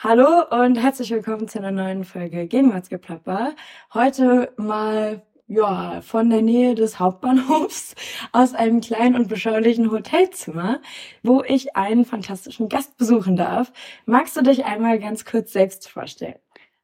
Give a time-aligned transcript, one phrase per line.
[0.00, 3.56] Hallo und herzlich willkommen zu einer neuen Folge Gegenwartsgeplapper.
[3.92, 7.96] Heute mal ja, von der Nähe des Hauptbahnhofs
[8.32, 10.80] aus einem kleinen und beschaulichen Hotelzimmer,
[11.24, 13.72] wo ich einen fantastischen Gast besuchen darf.
[14.06, 16.38] Magst du dich einmal ganz kurz selbst vorstellen?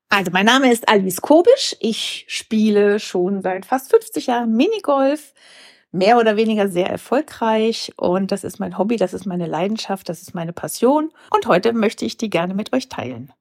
[0.09, 1.77] Also mein Name ist Alice Kobisch.
[1.79, 5.35] Ich spiele schon seit fast 50 Jahren Minigolf,
[5.95, 10.21] mehr oder weniger sehr erfolgreich und das ist mein Hobby, das ist meine Leidenschaft, das
[10.21, 13.33] ist meine Passion und heute möchte ich die gerne mit euch teilen.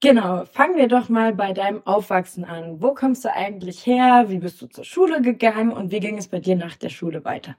[0.00, 2.80] Genau, fangen wir doch mal bei deinem Aufwachsen an.
[2.80, 4.26] Wo kommst du eigentlich her?
[4.28, 7.24] Wie bist du zur Schule gegangen und wie ging es bei dir nach der Schule
[7.26, 7.56] weiter?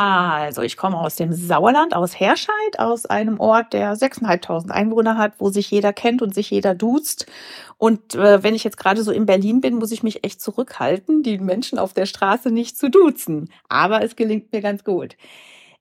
[0.00, 5.32] Also, ich komme aus dem Sauerland, aus Herscheid, aus einem Ort, der 6.500 Einwohner hat,
[5.38, 7.26] wo sich jeder kennt und sich jeder duzt.
[7.78, 11.24] Und äh, wenn ich jetzt gerade so in Berlin bin, muss ich mich echt zurückhalten,
[11.24, 13.50] die Menschen auf der Straße nicht zu duzen.
[13.68, 15.16] Aber es gelingt mir ganz gut.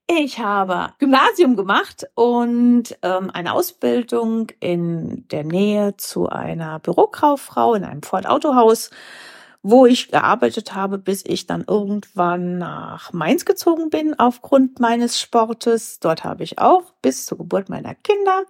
[0.08, 7.84] Ich habe Gymnasium gemacht und ähm, eine Ausbildung in der Nähe zu einer Bürokauffrau in
[7.84, 8.90] einem Ford Autohaus
[9.70, 16.00] wo ich gearbeitet habe, bis ich dann irgendwann nach Mainz gezogen bin aufgrund meines Sportes.
[16.00, 18.46] Dort habe ich auch bis zur Geburt meiner Kinder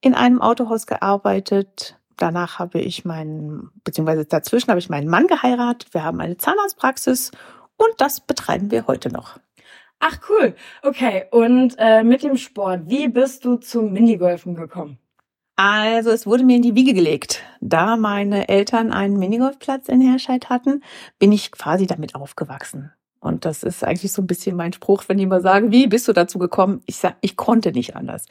[0.00, 1.96] in einem Autohaus gearbeitet.
[2.16, 5.94] Danach habe ich meinen, beziehungsweise dazwischen habe ich meinen Mann geheiratet.
[5.94, 7.30] Wir haben eine Zahnarztpraxis
[7.76, 9.38] und das betreiben wir heute noch.
[10.00, 10.56] Ach cool.
[10.82, 11.26] Okay.
[11.30, 14.98] Und äh, mit dem Sport, wie bist du zum Minigolfen gekommen?
[15.56, 17.42] Also es wurde mir in die Wiege gelegt.
[17.62, 20.82] Da meine Eltern einen Minigolfplatz in Herscheid hatten,
[21.18, 22.92] bin ich quasi damit aufgewachsen.
[23.20, 26.06] Und das ist eigentlich so ein bisschen mein Spruch, wenn die mal sagen, wie bist
[26.06, 26.82] du dazu gekommen?
[26.84, 28.26] Ich sag, ich konnte nicht anders.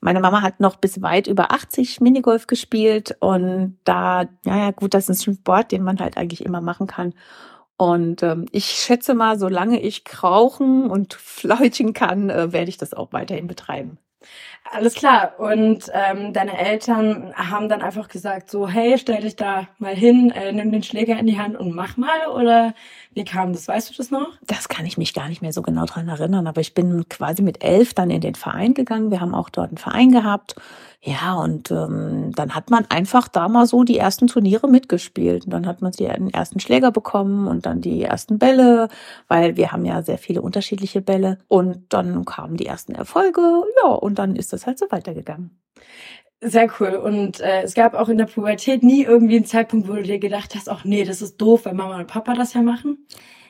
[0.00, 4.94] Meine Mama hat noch bis weit über 80 Minigolf gespielt und da, ja, ja, gut,
[4.94, 7.12] das ist ein Sport, den man halt eigentlich immer machen kann.
[7.76, 12.94] Und ähm, ich schätze mal, solange ich krauchen und fleutchen kann, äh, werde ich das
[12.94, 13.98] auch weiterhin betreiben.
[14.74, 15.34] Alles klar.
[15.38, 20.30] Und ähm, deine Eltern haben dann einfach gesagt, so, hey, stell dich da mal hin,
[20.30, 22.28] äh, nimm den Schläger in die Hand und mach mal.
[22.34, 22.72] Oder
[23.12, 23.68] wie kam das?
[23.68, 24.28] Weißt du das noch?
[24.46, 26.46] Das kann ich mich gar nicht mehr so genau dran erinnern.
[26.46, 29.10] Aber ich bin quasi mit elf dann in den Verein gegangen.
[29.10, 30.54] Wir haben auch dort einen Verein gehabt.
[31.04, 35.46] Ja, und ähm, dann hat man einfach da mal so die ersten Turniere mitgespielt.
[35.46, 38.86] Und dann hat man die ersten Schläger bekommen und dann die ersten Bälle,
[39.26, 41.38] weil wir haben ja sehr viele unterschiedliche Bälle.
[41.48, 43.64] Und dann kamen die ersten Erfolge.
[43.82, 45.62] Ja, und dann ist das halt so weitergegangen.
[46.44, 46.96] Sehr cool.
[46.96, 50.18] Und äh, es gab auch in der Pubertät nie irgendwie einen Zeitpunkt, wo du dir
[50.18, 53.06] gedacht hast, ach nee, das ist doof, weil Mama und Papa das ja machen?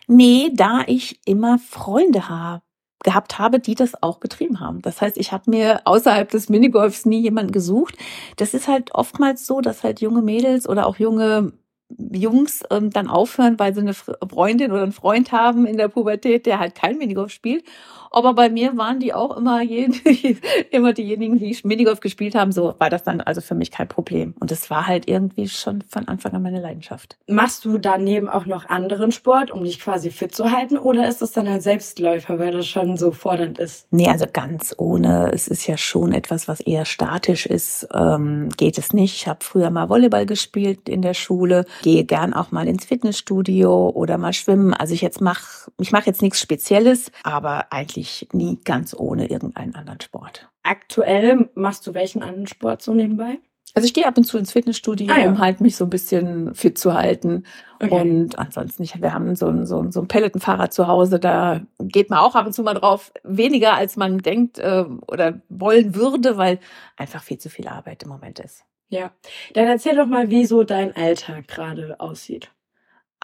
[0.08, 2.62] Nee, da ich immer Freunde habe
[3.02, 4.80] gehabt habe, die das auch betrieben haben.
[4.82, 7.96] Das heißt, ich habe mir außerhalb des Minigolfs nie jemanden gesucht.
[8.36, 11.52] Das ist halt oftmals so, dass halt junge Mädels oder auch junge
[11.98, 16.46] Jungs ähm, dann aufhören, weil sie eine Freundin oder einen Freund haben in der Pubertät,
[16.46, 17.64] der halt kein Minigolf spielt
[18.12, 19.94] aber bei mir waren die auch immer, jeden,
[20.70, 22.52] immer diejenigen, die Minigolf gespielt haben.
[22.52, 24.34] So war das dann also für mich kein Problem.
[24.40, 27.16] Und es war halt irgendwie schon von Anfang an meine Leidenschaft.
[27.26, 30.78] Machst du daneben auch noch anderen Sport, um dich quasi fit zu halten?
[30.78, 33.86] Oder ist das dann ein Selbstläufer, weil das schon so fordernd ist?
[33.90, 35.30] Nee, also ganz ohne.
[35.32, 37.88] Es ist ja schon etwas, was eher statisch ist.
[37.94, 39.14] Ähm, geht es nicht.
[39.16, 41.64] Ich habe früher mal Volleyball gespielt in der Schule.
[41.82, 44.74] Gehe gern auch mal ins Fitnessstudio oder mal schwimmen.
[44.74, 49.30] Also ich jetzt mach, ich mache jetzt nichts Spezielles, aber eigentlich ich nie ganz ohne
[49.30, 50.48] irgendeinen anderen Sport.
[50.62, 53.38] Aktuell machst du welchen anderen Sport so nebenbei?
[53.74, 55.28] Also ich gehe ab und zu ins Fitnessstudio, ah, ja.
[55.28, 57.44] um halt mich so ein bisschen fit zu halten.
[57.80, 58.00] Okay.
[58.00, 61.62] Und ansonsten, ich, wir haben so ein, so ein, so ein Pelletenfahrrad zu Hause, da
[61.78, 63.12] geht man auch ab und zu mal drauf.
[63.22, 66.58] Weniger als man denkt äh, oder wollen würde, weil
[66.96, 68.64] einfach viel zu viel Arbeit im Moment ist.
[68.88, 69.10] Ja,
[69.54, 72.50] dann erzähl doch mal, wie so dein Alltag gerade aussieht.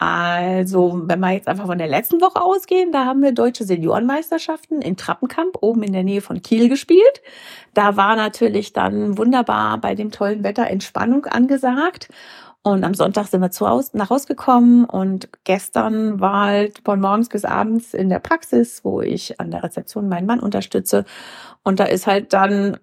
[0.00, 4.80] Also, wenn wir jetzt einfach von der letzten Woche ausgehen, da haben wir deutsche Seniorenmeisterschaften
[4.80, 7.20] in Trappenkamp oben in der Nähe von Kiel gespielt.
[7.74, 12.10] Da war natürlich dann wunderbar bei dem tollen Wetter Entspannung angesagt.
[12.62, 17.00] Und am Sonntag sind wir zu Hause, nach Hause gekommen und gestern war halt von
[17.00, 21.06] morgens bis abends in der Praxis, wo ich an der Rezeption meinen Mann unterstütze.
[21.64, 22.76] Und da ist halt dann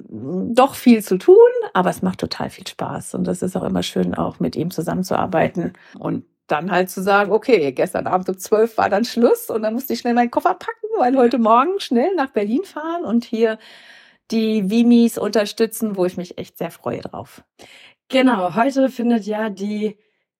[0.53, 1.35] doch viel zu tun,
[1.73, 3.15] aber es macht total viel Spaß.
[3.15, 5.73] Und das ist auch immer schön, auch mit ihm zusammenzuarbeiten.
[5.97, 9.73] Und dann halt zu sagen, okay, gestern Abend um zwölf war dann Schluss und dann
[9.73, 13.57] musste ich schnell meinen Koffer packen, weil heute Morgen schnell nach Berlin fahren und hier
[14.31, 17.43] die Vimis unterstützen, wo ich mich echt sehr freue drauf.
[18.09, 19.97] Genau, heute findet ja die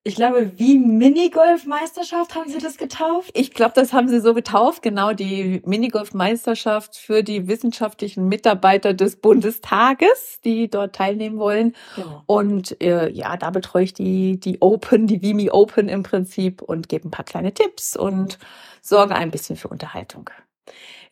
[0.08, 3.32] ich glaube, wie Minigolf-Meisterschaft haben sie das getauft?
[3.34, 9.16] Ich glaube, das haben sie so getauft, genau, die Minigolf-Meisterschaft für die wissenschaftlichen Mitarbeiter des
[9.16, 11.76] Bundestages, die dort teilnehmen wollen.
[11.96, 12.22] Genau.
[12.28, 16.88] Und äh, ja, da betreue ich die, die Open, die Vimi Open im Prinzip und
[16.88, 18.38] gebe ein paar kleine Tipps und
[18.84, 20.30] sorge ein bisschen für Unterhaltung.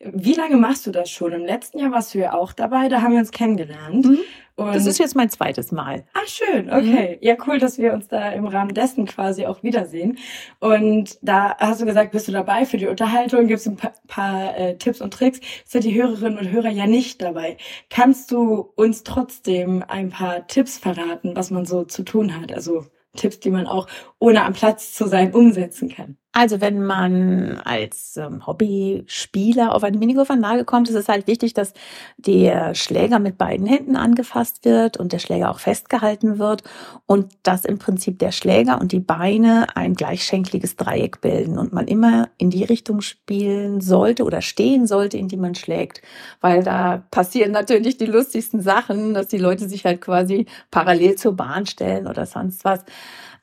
[0.00, 1.32] Wie lange machst du das schon?
[1.32, 4.04] Im letzten Jahr warst du ja auch dabei, da haben wir uns kennengelernt.
[4.04, 4.18] Mhm.
[4.56, 6.04] das ist jetzt mein zweites Mal.
[6.12, 7.16] Ach, schön, okay.
[7.16, 7.26] Mhm.
[7.26, 10.18] Ja, cool, dass wir uns da im Rahmen dessen quasi auch wiedersehen.
[10.60, 14.58] Und da hast du gesagt, bist du dabei für die Unterhaltung, gibst ein paar, paar
[14.58, 15.40] äh, Tipps und Tricks.
[15.64, 17.56] Sind die Hörerinnen und Hörer ja nicht dabei.
[17.88, 22.52] Kannst du uns trotzdem ein paar Tipps verraten, was man so zu tun hat?
[22.52, 22.86] Also
[23.16, 23.86] Tipps, die man auch
[24.24, 26.16] ohne am Platz zu sein umsetzen kann.
[26.32, 31.74] Also wenn man als ähm, Hobbyspieler auf eine Minigolfanlage kommt, ist es halt wichtig, dass
[32.16, 36.64] der Schläger mit beiden Händen angefasst wird und der Schläger auch festgehalten wird
[37.06, 41.86] und dass im Prinzip der Schläger und die Beine ein gleichschenkliges Dreieck bilden und man
[41.86, 46.00] immer in die Richtung spielen sollte oder stehen sollte, in die man schlägt,
[46.40, 51.36] weil da passieren natürlich die lustigsten Sachen, dass die Leute sich halt quasi parallel zur
[51.36, 52.80] Bahn stellen oder sonst was.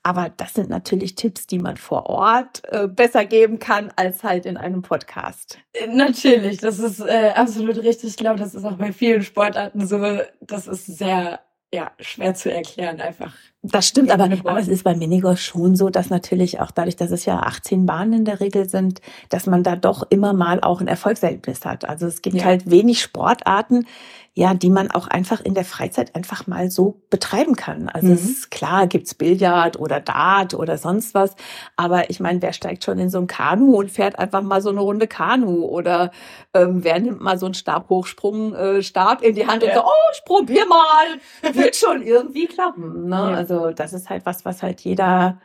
[0.04, 4.46] Aber das sind natürlich Tipps, die man vor Ort äh, besser geben kann als halt
[4.46, 5.60] in einem Podcast.
[5.74, 8.10] Äh, natürlich, das ist äh, absolut richtig.
[8.10, 10.00] Ich glaube, das ist auch bei vielen Sportarten so.
[10.42, 11.40] Das ist sehr
[11.74, 13.34] ja, schwer zu erklären einfach.
[13.64, 17.12] Das stimmt, aber, aber es ist bei Minigolf schon so, dass natürlich auch dadurch, dass
[17.12, 20.82] es ja 18 Bahnen in der Regel sind, dass man da doch immer mal auch
[20.82, 21.88] ein Erfolgserlebnis hat.
[21.88, 22.44] Also es gibt ja.
[22.44, 23.86] halt wenig Sportarten,
[24.34, 27.90] ja, die man auch einfach in der Freizeit einfach mal so betreiben kann.
[27.90, 28.14] Also mhm.
[28.14, 31.36] es ist klar, gibt's Billard oder Dart oder sonst was,
[31.76, 34.70] aber ich meine, wer steigt schon in so ein Kanu und fährt einfach mal so
[34.70, 36.12] eine Runde Kanu oder
[36.54, 39.70] ähm, wer nimmt mal so einen Stabhochsprung äh, Stab in die Hand ja.
[39.70, 43.10] und sagt, oh, ich probier mal, wird schon irgendwie klappen.
[43.10, 43.16] Ne?
[43.16, 43.36] Ja.
[43.36, 45.40] Also das ist halt was, was halt jeder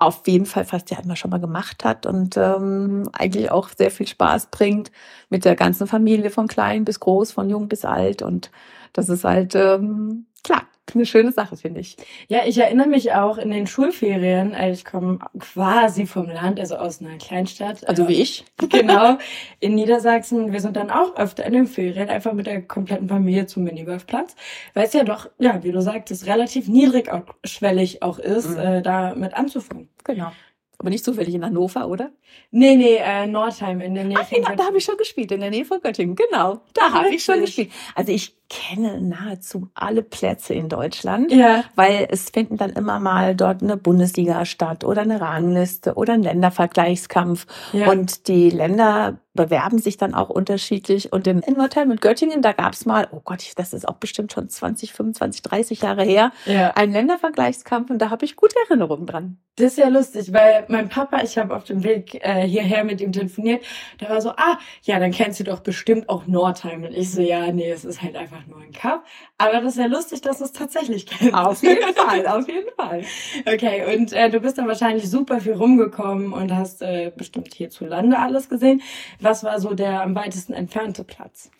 [0.00, 3.90] auf jeden Fall fast ja immer schon mal gemacht hat und ähm, eigentlich auch sehr
[3.90, 4.90] viel Spaß bringt
[5.28, 8.22] mit der ganzen Familie, von klein bis groß, von jung bis alt.
[8.22, 8.50] Und
[8.94, 10.62] das ist halt ähm, klar,
[10.94, 11.96] eine schöne Sache, finde ich.
[12.28, 16.76] Ja, ich erinnere mich auch in den Schulferien, also ich komme quasi vom Land, also
[16.76, 17.88] aus einer Kleinstadt.
[17.88, 18.44] Also wie ich.
[18.70, 19.18] Genau,
[19.58, 20.52] in Niedersachsen.
[20.52, 24.36] Wir sind dann auch öfter in den Ferien einfach mit der kompletten Familie zum Minigolfplatz,
[24.74, 28.58] weil es ja doch, ja, wie du sagtest, relativ niedrigschwellig auch ist, mhm.
[28.58, 29.88] äh, da mit anzufangen.
[30.04, 30.32] Genau.
[30.78, 32.10] Aber nicht zufällig in Hannover, oder?
[32.50, 34.56] Nee, nee, äh, Nordheim in der Nähe Ach, von Göttingen.
[34.56, 36.62] Da habe ich schon gespielt, in der Nähe von Göttingen, genau.
[36.72, 37.70] Da habe ich schon gespielt.
[37.94, 41.64] Also ich kenne nahezu alle Plätze in Deutschland, ja.
[41.76, 46.22] weil es finden dann immer mal dort eine Bundesliga statt oder eine Rangliste oder ein
[46.22, 47.46] Ländervergleichskampf.
[47.72, 47.88] Ja.
[47.88, 51.12] Und die Länder bewerben sich dann auch unterschiedlich.
[51.12, 54.32] Und in Nordheim und Göttingen, da gab es mal, oh Gott, das ist auch bestimmt
[54.32, 56.72] schon 20, 25, 30 Jahre her, ja.
[56.72, 59.38] einen Ländervergleichskampf und da habe ich gute Erinnerungen dran.
[59.56, 63.00] Das ist ja lustig, weil mein Papa, ich habe auf dem Weg äh, hierher mit
[63.00, 63.62] ihm telefoniert,
[64.00, 66.82] der war so, ah, ja, dann kennst du doch bestimmt auch Nordheim.
[66.82, 69.04] Und ich so, ja, nee, es ist halt einfach nur ein Cup.
[69.38, 71.34] Aber das ist ja lustig, dass du es tatsächlich kennst.
[71.34, 73.02] Auf jeden Fall, auf jeden Fall.
[73.46, 78.18] Okay, und äh, du bist dann wahrscheinlich super viel rumgekommen und hast äh, bestimmt hierzulande
[78.18, 78.82] alles gesehen.
[79.20, 81.50] Was war so der am weitesten entfernte Platz?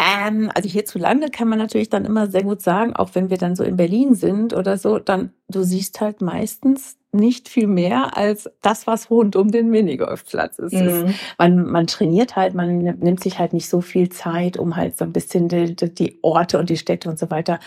[0.00, 3.54] Ähm, also hierzulande kann man natürlich dann immer sehr gut sagen, auch wenn wir dann
[3.54, 8.48] so in Berlin sind oder so, dann du siehst halt meistens nicht viel mehr als
[8.62, 10.74] das, was rund um den Minigolfplatz ist.
[10.74, 11.14] Mhm.
[11.38, 15.04] man, man trainiert halt, man nimmt sich halt nicht so viel Zeit, um halt so
[15.04, 17.58] ein bisschen die, die Orte und die Städte und so weiter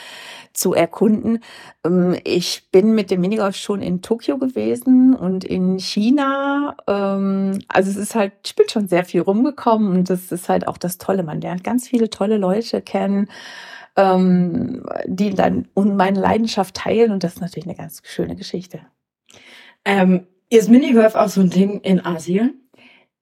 [0.53, 1.39] zu erkunden.
[1.85, 6.77] Ähm, ich bin mit dem Minigolf schon in Tokio gewesen und in China.
[6.87, 10.67] Ähm, also es ist halt, ich bin schon sehr viel rumgekommen und das ist halt
[10.67, 11.23] auch das Tolle.
[11.23, 13.27] Man lernt ganz viele tolle Leute kennen
[13.95, 18.81] ähm, die dann meine Leidenschaft teilen und das ist natürlich eine ganz schöne Geschichte.
[19.85, 22.63] Ähm, ist Minigolf auch so ein Ding in Asien?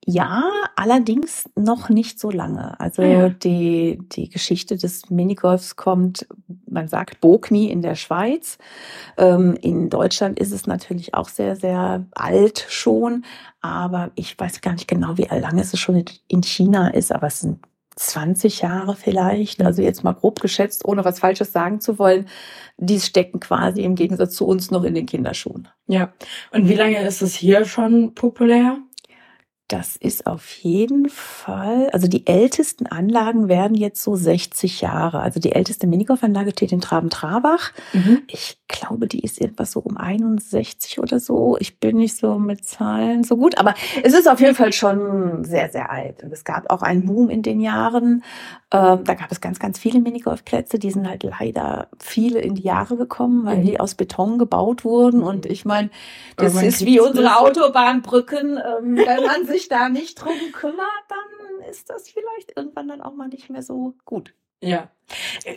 [0.05, 0.43] Ja,
[0.75, 2.79] allerdings noch nicht so lange.
[2.79, 3.29] Also ah ja.
[3.29, 6.27] die, die Geschichte des Minigolfs kommt,
[6.67, 8.57] man sagt Bogni in der Schweiz.
[9.17, 13.25] Ähm, in Deutschland ist es natürlich auch sehr, sehr alt schon.
[13.61, 17.11] Aber ich weiß gar nicht genau, wie lange es schon in China ist.
[17.11, 17.59] Aber es sind
[18.07, 22.27] 20 Jahre vielleicht, also jetzt mal grob geschätzt, ohne was Falsches sagen zu wollen,
[22.77, 25.67] die stecken quasi im Gegensatz zu uns noch in den Kinderschuhen.
[25.87, 26.13] Ja.
[26.51, 28.77] Und wie lange ist es hier schon populär?
[29.71, 35.21] Das ist auf jeden Fall, also die ältesten Anlagen werden jetzt so 60 Jahre.
[35.21, 37.71] Also die älteste Minigolfanlage steht in Traben-Trabach.
[37.93, 38.23] Mhm.
[38.27, 41.55] Ich glaube, die ist etwas so um 61 oder so.
[41.61, 43.73] Ich bin nicht so mit Zahlen so gut, aber
[44.03, 46.21] es ist auf jeden Fall schon sehr, sehr alt.
[46.21, 48.25] Und es gab auch einen Boom in den Jahren.
[48.73, 50.79] Ähm, da gab es ganz, ganz viele Minigolfplätze.
[50.79, 53.65] Die sind halt leider viele in die Jahre gekommen, weil mhm.
[53.65, 55.23] die aus Beton gebaut wurden.
[55.23, 55.89] Und ich meine,
[56.35, 58.57] das ist wie unsere Autobahnbrücken.
[58.57, 63.13] Ähm, wenn man sich da nicht drum kümmert, dann ist das vielleicht irgendwann dann auch
[63.13, 64.33] mal nicht mehr so gut.
[64.63, 64.89] Ja.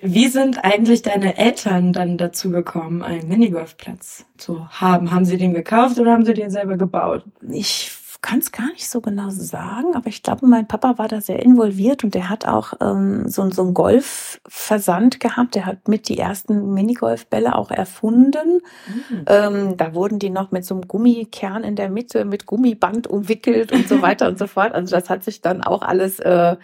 [0.03, 5.11] Wie sind eigentlich deine Eltern dann dazu gekommen, einen Minigolfplatz zu haben?
[5.11, 7.25] Haben sie den gekauft oder haben sie den selber gebaut?
[7.51, 7.91] Ich
[8.25, 11.43] kann es gar nicht so genau sagen, aber ich glaube, mein Papa war da sehr
[11.43, 15.55] involviert und der hat auch ähm, so, so einen Golfversand gehabt.
[15.55, 18.63] Der hat mit die ersten Minigolfbälle auch erfunden.
[18.87, 19.25] Mhm.
[19.27, 23.73] Ähm, da wurden die noch mit so einem Gummikern in der Mitte mit Gummiband umwickelt
[23.73, 24.73] und so weiter und so fort.
[24.73, 26.57] Also das hat sich dann auch alles äh,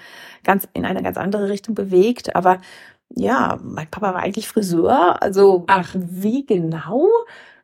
[0.42, 2.34] ganz in eine ganz andere Richtung bewegt.
[2.34, 2.62] Aber
[3.14, 5.22] ja, mein Papa war eigentlich Friseur.
[5.22, 5.94] Also Ach.
[5.94, 7.06] wie genau?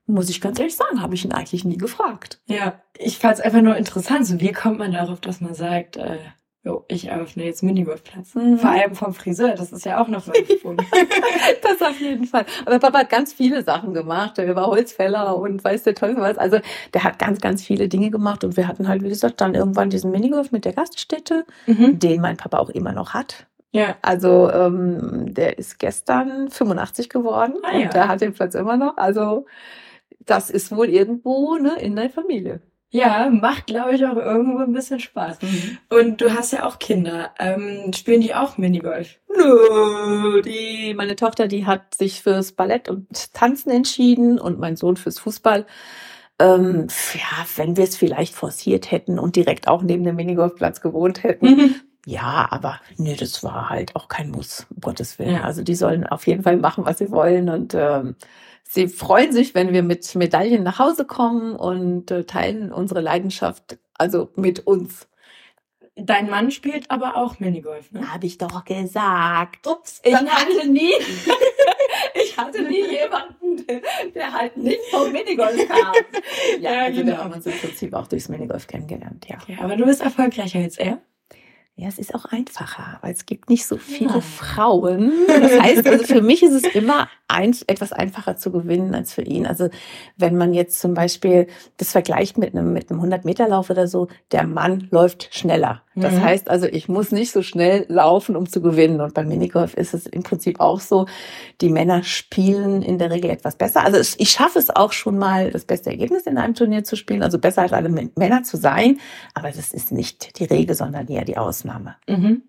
[0.07, 2.41] Muss ich ganz ehrlich sagen, habe ich ihn eigentlich nie gefragt.
[2.47, 4.27] Ja, ich fand es einfach nur interessant.
[4.27, 6.19] So, wie kommt man darauf, dass man sagt, äh,
[6.67, 8.35] jo, ich eröffne jetzt Minigolfplatz.
[8.35, 8.59] Mhm.
[8.59, 10.85] Vor allem vom Friseur, das ist ja auch noch mal gefunden.
[11.63, 12.45] das auf jeden Fall.
[12.65, 14.37] Aber Papa hat ganz viele Sachen gemacht.
[14.39, 16.39] Der war Holzfäller und weiß der Teufel was.
[16.39, 16.59] Also
[16.93, 19.91] der hat ganz, ganz viele Dinge gemacht und wir hatten halt, wie gesagt, dann irgendwann
[19.91, 21.99] diesen Minigolf mit der Gaststätte, mhm.
[22.01, 23.47] den mein Papa auch immer noch hat.
[23.71, 23.95] Ja.
[24.03, 27.89] Also ähm, der ist gestern 85 geworden ah, und ja.
[27.89, 28.97] der hat den Platz immer noch.
[28.97, 29.47] Also
[30.27, 32.61] das ist wohl irgendwo ne, in der Familie.
[32.91, 35.43] Ja, macht, glaube ich, auch irgendwo ein bisschen Spaß.
[35.43, 35.79] Mhm.
[35.91, 37.31] Und du hast ja auch Kinder.
[37.39, 39.19] Ähm, spielen die auch Minigolf?
[39.37, 44.97] Nö, die, meine Tochter, die hat sich fürs Ballett und Tanzen entschieden und mein Sohn
[44.97, 45.67] fürs Fußball.
[46.39, 51.23] Ähm, ja, wenn wir es vielleicht forciert hätten und direkt auch neben dem Minigolfplatz gewohnt
[51.23, 51.47] hätten.
[51.47, 51.75] Mhm.
[52.07, 55.35] Ja, aber nee, das war halt auch kein Muss, um Gottes Willen.
[55.35, 55.43] Ja.
[55.43, 58.15] Also die sollen auf jeden Fall machen, was sie wollen und ähm,
[58.69, 63.79] Sie freuen sich, wenn wir mit Medaillen nach Hause kommen und äh, teilen unsere Leidenschaft
[63.99, 65.09] also mit uns.
[65.99, 68.13] Dein Mann spielt aber auch Minigolf, ne?
[68.13, 69.67] Habe ich doch gesagt.
[69.67, 70.93] Ups, ich hatte nie,
[72.15, 73.67] ich hatte nie jemanden,
[74.15, 75.95] der halt nicht vom Minigolf kam.
[76.61, 77.13] ja, ja also genau.
[77.13, 79.39] wir haben uns im Prinzip auch durchs Minigolf kennengelernt, ja.
[79.47, 79.63] ja.
[79.63, 81.01] Aber du bist erfolgreicher als er?
[81.79, 84.21] Ja, es ist auch einfacher, weil es gibt nicht so viele ja.
[84.21, 85.13] Frauen.
[85.27, 89.23] Das heißt, also für mich ist es immer eins, etwas einfacher zu gewinnen als für
[89.23, 89.47] ihn.
[89.47, 89.69] Also
[90.17, 94.47] wenn man jetzt zum Beispiel das vergleicht mit einem, mit einem 100-Meter-Lauf oder so, der
[94.47, 95.83] Mann läuft schneller.
[95.95, 96.23] Das mhm.
[96.23, 99.01] heißt also, ich muss nicht so schnell laufen, um zu gewinnen.
[99.01, 101.07] Und beim Minigolf ist es im Prinzip auch so,
[101.63, 103.83] die Männer spielen in der Regel etwas besser.
[103.83, 107.23] Also ich schaffe es auch schon mal, das beste Ergebnis in einem Turnier zu spielen,
[107.23, 109.01] also besser als alle Männer zu sein.
[109.33, 111.97] Aber das ist nicht die Regel, sondern eher die Ausnahme.
[112.07, 112.43] Mhm.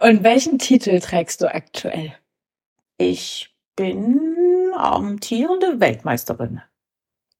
[0.00, 2.14] Und welchen Titel trägst du aktuell?
[2.96, 6.60] Ich bin amtierende Weltmeisterin.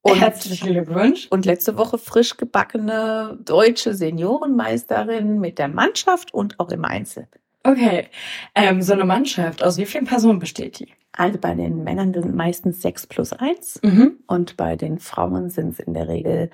[0.03, 1.27] Und, Herzlichen Glückwunsch.
[1.31, 7.27] Und letzte Woche frisch gebackene deutsche Seniorenmeisterin mit der Mannschaft und auch im Einzel.
[7.65, 8.07] Okay.
[8.55, 10.93] Ähm, so eine Mannschaft, aus wie vielen Personen besteht die?
[11.11, 14.19] Also bei den Männern sind meistens sechs plus eins mhm.
[14.29, 16.51] und bei den Frauen sind es in der Regel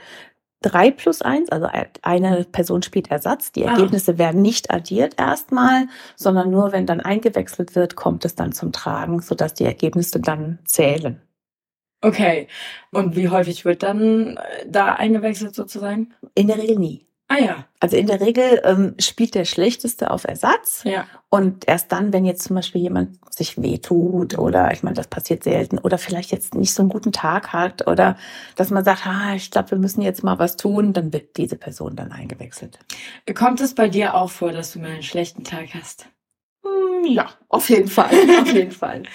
[0.65, 1.51] drei plus eins.
[1.51, 1.69] Also
[2.03, 3.53] eine Person spielt Ersatz.
[3.53, 3.73] Die ah.
[3.73, 4.19] Ergebnisse ah.
[4.19, 9.21] werden nicht addiert erstmal, sondern nur wenn dann eingewechselt wird, kommt es dann zum Tragen,
[9.21, 11.21] sodass die Ergebnisse dann zählen.
[12.01, 12.49] Okay.
[12.91, 16.15] Und wie häufig wird dann äh, da eingewechselt sozusagen?
[16.35, 17.07] In der Regel nie.
[17.29, 17.65] Ah ja.
[17.81, 20.83] Also in der Regel ähm, spielt der Schlechteste auf Ersatz.
[20.85, 21.07] Ja.
[21.31, 25.43] Und erst dann, wenn jetzt zum Beispiel jemand sich wehtut oder ich meine, das passiert
[25.43, 28.17] selten oder vielleicht jetzt nicht so einen guten Tag hat oder
[28.57, 31.57] dass man sagt, ah, ich glaube, wir müssen jetzt mal was tun, dann wird diese
[31.57, 32.79] Person dann eingewechselt.
[33.35, 36.07] Kommt es bei dir auch vor, dass du mal einen schlechten Tag hast?
[37.07, 39.03] Ja, auf jeden Fall, auf jeden Fall.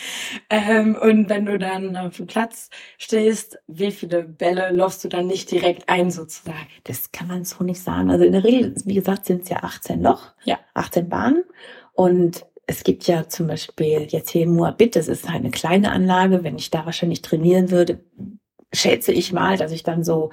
[0.51, 5.27] Ähm, und wenn du dann auf dem Platz stehst, wie viele Bälle läufst du dann
[5.27, 6.67] nicht direkt ein sozusagen?
[6.85, 8.09] Das kann man so nicht sagen.
[8.09, 10.57] Also in der Regel, wie gesagt, sind es ja 18 Loch, ja.
[10.73, 11.43] 18 Bahnen.
[11.93, 16.43] Und es gibt ja zum Beispiel jetzt hier in Moabit, das ist eine kleine Anlage.
[16.43, 17.99] Wenn ich da wahrscheinlich trainieren würde,
[18.73, 20.31] schätze ich mal, dass ich dann so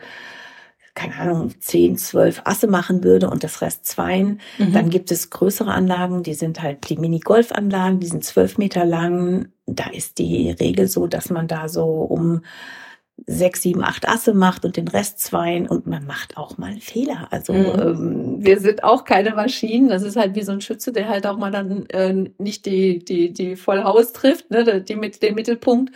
[0.97, 4.41] keine Ahnung, zehn, zwölf Asse machen würde und das Rest zweien.
[4.59, 4.73] Mhm.
[4.73, 9.49] Dann gibt es größere Anlagen, die sind halt die Mini-Golf-Anlagen, die sind zwölf Meter lang.
[9.67, 12.41] Da ist die Regel so, dass man da so um
[13.27, 17.29] sechs, sieben, acht Asse macht und den Rest zweien und man macht auch mal Fehler.
[17.31, 17.81] Also mhm.
[17.81, 19.89] ähm, wir sind auch keine Maschinen.
[19.89, 23.05] Das ist halt wie so ein Schütze, der halt auch mal dann äh, nicht die,
[23.05, 25.93] die, die Vollhaus trifft, ne, die mit den Mittelpunkt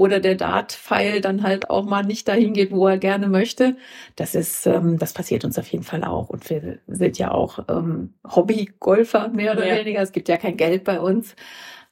[0.00, 3.76] oder der Dart-Pfeil dann halt auch mal nicht dahin geht, wo er gerne möchte.
[4.16, 6.30] Das ist, ähm, das passiert uns auf jeden Fall auch.
[6.30, 9.76] Und wir sind ja auch ähm, Hobby-Golfer mehr oder ja.
[9.76, 10.00] weniger.
[10.00, 11.36] Es gibt ja kein Geld bei uns.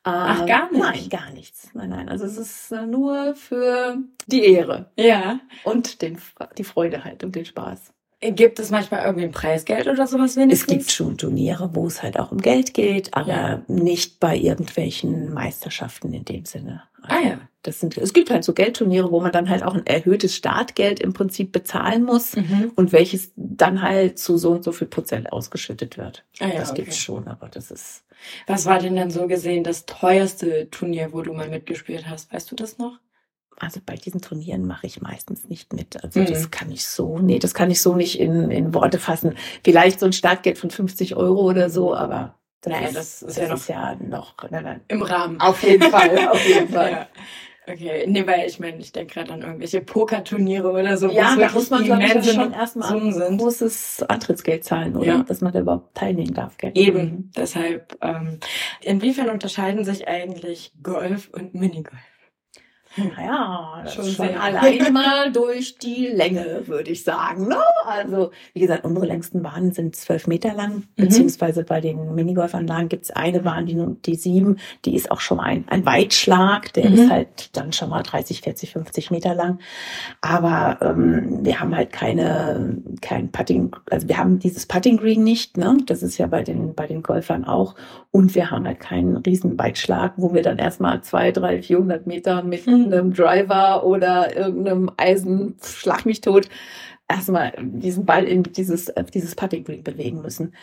[0.05, 0.81] Ach, gar nicht?
[0.81, 1.69] Nein, gar nichts.
[1.75, 2.09] Nein, nein.
[2.09, 4.91] Also es ist äh, nur für die Ehre.
[4.97, 5.41] Ja.
[5.65, 6.17] Und den,
[6.57, 7.93] die Freude halt und den Spaß.
[8.21, 10.67] Gibt es manchmal irgendwie ein Preisgeld oder sowas wenigstens?
[10.67, 13.63] Es gibt schon Turniere, wo es halt auch um Geld geht, aber ja.
[13.69, 16.83] nicht bei irgendwelchen Meisterschaften in dem Sinne.
[17.03, 17.39] Also ah ja.
[17.69, 21.01] Das sind, es gibt halt so Geldturniere, wo man dann halt auch ein erhöhtes Startgeld
[21.01, 22.73] im Prinzip bezahlen muss mhm.
[22.77, 26.25] und welches dann halt zu so und so viel Prozent ausgeschüttet wird.
[26.41, 26.83] Ah ja, das okay.
[26.83, 28.05] gibt's schon, aber das ist.
[28.47, 32.33] Was war denn dann so gesehen das teuerste Turnier, wo du mal mitgespielt hast?
[32.33, 32.99] Weißt du das noch?
[33.61, 36.03] also bei diesen Turnieren mache ich meistens nicht mit.
[36.03, 36.27] Also mhm.
[36.27, 39.35] das kann ich so, nee, das kann ich so nicht in, in Worte fassen.
[39.65, 43.37] Vielleicht so ein Startgeld von 50 Euro oder so, aber das, naja, das ist, das
[43.37, 44.81] ja, noch, ist ja noch nein, nein.
[44.89, 45.41] im Rahmen.
[45.41, 46.91] Auf jeden Fall, auf jeden Fall.
[46.91, 47.09] ja.
[47.71, 51.11] Okay, nee, weil ich meine, ich denke gerade an irgendwelche Pokerturniere oder so.
[51.11, 55.07] Ja, da muss man glaube ich schon erstmal ein großes Antrittsgeld zahlen, oder?
[55.07, 55.23] Ja.
[55.23, 56.57] Dass man da überhaupt teilnehmen darf.
[56.57, 56.73] Gell?
[56.75, 57.31] Eben, mhm.
[57.37, 57.99] deshalb.
[58.01, 58.39] Ähm,
[58.81, 61.99] inwiefern unterscheiden sich eigentlich Golf und Minigolf?
[63.17, 67.49] Naja, schon, schon allein mal durch die Länge, würde ich sagen.
[67.49, 67.59] Ne?
[67.85, 70.85] Also, wie gesagt, unsere längsten Bahnen sind zwölf Meter lang, mhm.
[70.97, 75.41] beziehungsweise bei den Minigolfanlagen gibt es eine Bahn, die, die sieben, die ist auch schon
[75.41, 76.95] ein, ein Weitschlag, der mhm.
[76.95, 79.59] ist halt dann schon mal 30, 40, 50 Meter lang.
[80.21, 85.57] Aber ähm, wir haben halt keine, kein Putting, also wir haben dieses Putting Green nicht,
[85.57, 85.77] ne?
[85.87, 87.75] Das ist ja bei den, bei den Golfern auch.
[88.11, 92.43] Und wir haben halt keinen riesen Weitschlag, wo wir dann erstmal zwei, drei, 400 Meter
[92.43, 96.49] mit mhm irgendeinem Driver oder irgendeinem Eisen, schlag mich tot,
[97.09, 100.55] erstmal diesen Ball in dieses, dieses Putting Green bewegen müssen.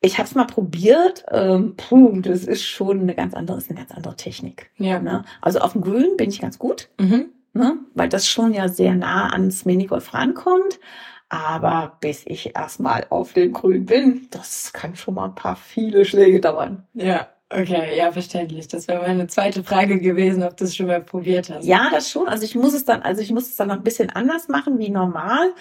[0.00, 1.24] Ich habe es mal probiert.
[1.30, 4.70] Ähm, puh, das ist schon eine ganz andere, ist eine ganz andere Technik.
[4.76, 4.98] Ja.
[4.98, 5.24] Ne?
[5.42, 7.30] Also auf dem Grün bin ich ganz gut, mhm.
[7.52, 7.78] ne?
[7.94, 10.80] weil das schon ja sehr nah ans Minigolf rankommt.
[11.28, 16.04] Aber bis ich erstmal auf dem Grün bin, das kann schon mal ein paar viele
[16.04, 16.88] Schläge dauern.
[16.92, 17.28] Ja.
[17.52, 18.68] Okay, ja, verständlich.
[18.68, 21.64] Das wäre meine zweite Frage gewesen, ob du es schon mal probiert hast.
[21.64, 22.28] Ja, das schon.
[22.28, 24.78] Also ich muss es dann, also ich muss es dann noch ein bisschen anders machen
[24.78, 25.52] wie normal.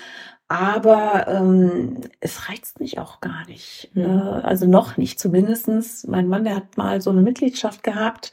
[0.48, 3.90] Aber ähm, es reizt mich auch gar nicht.
[3.94, 4.04] Mhm.
[4.04, 6.06] Äh, also noch nicht zumindestens.
[6.08, 8.32] Mein Mann, der hat mal so eine Mitgliedschaft gehabt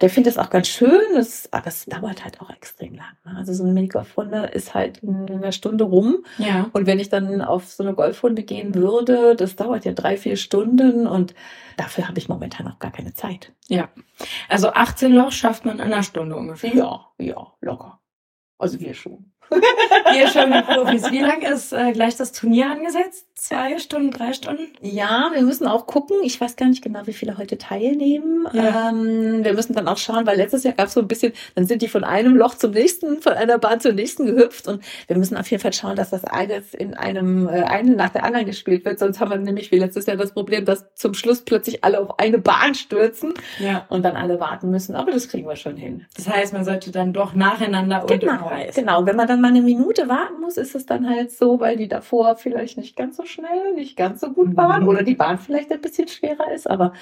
[0.00, 3.16] der findet es auch ganz schön, das, aber es dauert halt auch extrem lang.
[3.24, 3.36] Ne?
[3.36, 6.24] Also so eine Minigolfrunde ist halt in einer Stunde rum.
[6.38, 6.70] Ja.
[6.72, 10.36] Und wenn ich dann auf so eine Golfrunde gehen würde, das dauert ja drei, vier
[10.36, 11.34] Stunden und
[11.76, 13.52] dafür habe ich momentan auch gar keine Zeit.
[13.66, 13.88] Ja.
[14.48, 16.74] Also 18 Loch schafft man in einer Stunde ungefähr.
[16.74, 18.00] Ja, ja, locker.
[18.58, 19.32] Also wir schon.
[20.16, 21.10] Ihr schon die Profis.
[21.10, 23.26] Wie lang ist äh, gleich das Turnier angesetzt?
[23.34, 24.66] Zwei Stunden, drei Stunden?
[24.82, 26.16] Ja, wir müssen auch gucken.
[26.24, 28.48] Ich weiß gar nicht genau, wie viele heute teilnehmen.
[28.52, 28.90] Ja.
[28.90, 31.64] Ähm, wir müssen dann auch schauen, weil letztes Jahr gab es so ein bisschen, dann
[31.64, 34.66] sind die von einem Loch zum nächsten, von einer Bahn zur nächsten gehüpft.
[34.66, 38.10] Und wir müssen auf jeden Fall schauen, dass das alles in einem äh, einen nach
[38.10, 38.98] der anderen gespielt wird.
[38.98, 42.18] Sonst haben wir nämlich wie letztes Jahr das Problem, dass zum Schluss plötzlich alle auf
[42.18, 43.86] eine Bahn stürzen ja.
[43.88, 44.96] und dann alle warten müssen.
[44.96, 46.06] Aber das kriegen wir schon hin.
[46.16, 50.08] Das heißt, man sollte dann doch nacheinander genau, Genau, wenn man dann mal eine Minute
[50.08, 53.74] warten muss, ist es dann halt so, weil die davor vielleicht nicht ganz so schnell,
[53.74, 54.88] nicht ganz so gut waren mhm.
[54.88, 56.92] oder die Bahn vielleicht ein bisschen schwerer ist, aber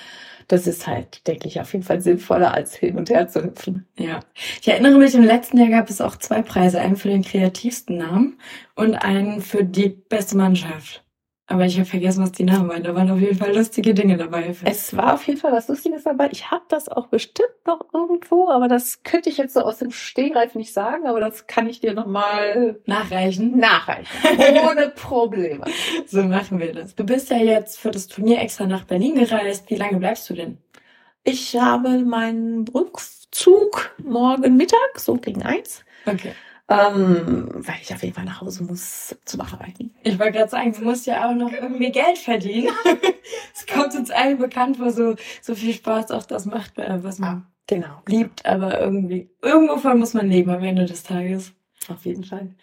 [0.49, 3.87] das ist halt, denke ich, auf jeden Fall sinnvoller, als hin und her zu hüpfen.
[3.99, 4.21] Ja.
[4.61, 7.99] Ich erinnere mich, im letzten Jahr gab es auch zwei Preise, einen für den kreativsten
[7.99, 8.39] Namen
[8.75, 11.06] und einen für die beste Mannschaft.
[11.49, 12.83] Aber ich habe vergessen, was die Namen waren.
[12.83, 14.53] Da waren auf jeden Fall lustige Dinge dabei.
[14.65, 16.29] Es war auf jeden Fall was Lustiges dabei.
[16.33, 19.93] Ich habe das auch bestimmt noch irgendwo, aber das könnte ich jetzt so aus dem
[19.93, 23.57] Stehgreif nicht sagen, aber das kann ich dir nochmal nachreichen.
[23.59, 24.09] Nachreichen.
[24.69, 25.65] Ohne Probleme.
[26.07, 26.97] so machen wir das.
[26.97, 29.71] Du bist ja jetzt für das Turnier extra nach Berlin gereist.
[29.71, 30.59] Wie lange bleibst du denn?
[31.23, 35.85] Ich habe meinen Rückzug morgen Mittag, so gegen eins.
[36.07, 36.33] Okay
[36.69, 39.95] ähm, weil ich auf jeden Fall nach Hause muss zum Arbeiten.
[40.03, 42.71] Ich wollte gerade sagen, du musst ja auch noch irgendwie Geld verdienen.
[43.53, 47.19] Es kommt uns allen bekannt vor, so, so viel Spaß auch das macht, äh, was
[47.19, 48.03] man ah, genau.
[48.07, 51.53] liebt, aber irgendwie, irgendwovon muss man leben am Ende des Tages.
[51.89, 52.55] Auf jeden Fall.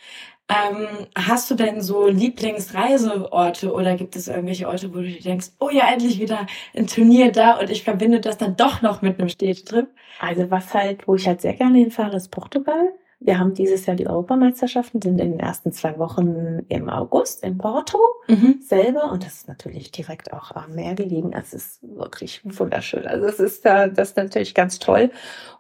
[0.50, 5.48] Ähm, hast du denn so Lieblingsreiseorte oder gibt es irgendwelche Orte, wo du dir denkst,
[5.60, 9.20] oh ja, endlich wieder ein Turnier da und ich verbinde das dann doch noch mit
[9.20, 9.88] einem Städtetrip?
[10.20, 12.94] Also was halt, wo ich halt sehr gerne hinfahre, ist Portugal.
[13.26, 17.58] Wir haben dieses Jahr die Europameisterschaften, sind in den ersten zwei Wochen im August in
[17.58, 18.60] Porto mhm.
[18.62, 21.32] selber und das ist natürlich direkt auch am Meer gelegen.
[21.32, 23.08] Es ist wirklich wunderschön.
[23.08, 25.10] Also es ist da, das ist natürlich ganz toll.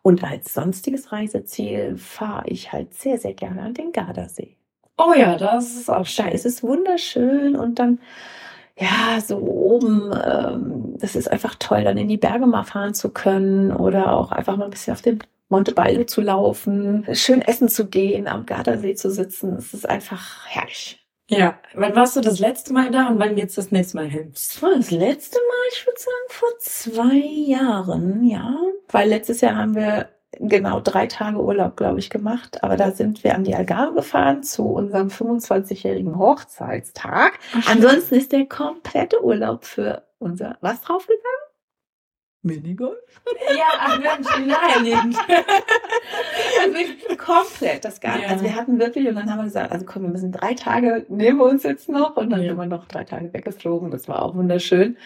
[0.01, 4.57] Und als sonstiges Reiseziel fahre ich halt sehr, sehr gerne an den Gardasee.
[4.97, 6.27] Oh ja, das ist auch schön.
[6.27, 7.99] Es ist wunderschön und dann
[8.77, 13.09] ja, so oben, ähm, das ist einfach toll, dann in die Berge mal fahren zu
[13.09, 15.19] können oder auch einfach mal ein bisschen auf dem
[15.53, 19.55] Montebalde zu laufen, schön essen zu gehen, am Gardasee zu sitzen.
[19.55, 20.99] Es ist einfach herrlich.
[21.29, 24.31] Ja, wann warst du das letzte Mal da und wann geht's das nächste Mal hin?
[24.33, 28.57] Das war das letzte Mal, ich würde sagen, vor zwei Jahren, ja.
[28.89, 32.63] Weil letztes Jahr haben wir genau drei Tage Urlaub, glaube ich, gemacht.
[32.63, 37.39] Aber da sind wir an die Algarve gefahren zu unserem 25-jährigen Hochzeitstag.
[37.55, 41.32] Ach, Ansonsten ist der komplette Urlaub für unser was draufgegangen?
[42.43, 42.97] Minigolf?
[43.55, 45.17] Ja, ach Mensch, naheliegend.
[46.61, 48.23] also komplett das Ganze.
[48.23, 48.27] Ja.
[48.29, 51.05] Also wir hatten wirklich, und dann haben wir gesagt, also komm, wir müssen drei Tage,
[51.09, 52.17] nehmen wir uns jetzt noch.
[52.17, 52.49] Und dann ja.
[52.49, 53.91] sind wir noch drei Tage weggeflogen.
[53.91, 54.97] Das war auch wunderschön.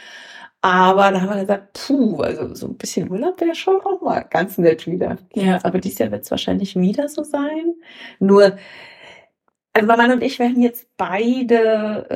[0.62, 4.22] Aber da haben wir gesagt, puh, also so ein bisschen Urlaub wäre schon auch mal
[4.22, 5.18] ganz nett wieder.
[5.34, 5.60] Ja.
[5.64, 7.76] Aber dieses Jahr wird es wahrscheinlich wieder so sein.
[8.20, 8.58] Nur
[9.78, 12.10] also mein Mann und ich werden jetzt beide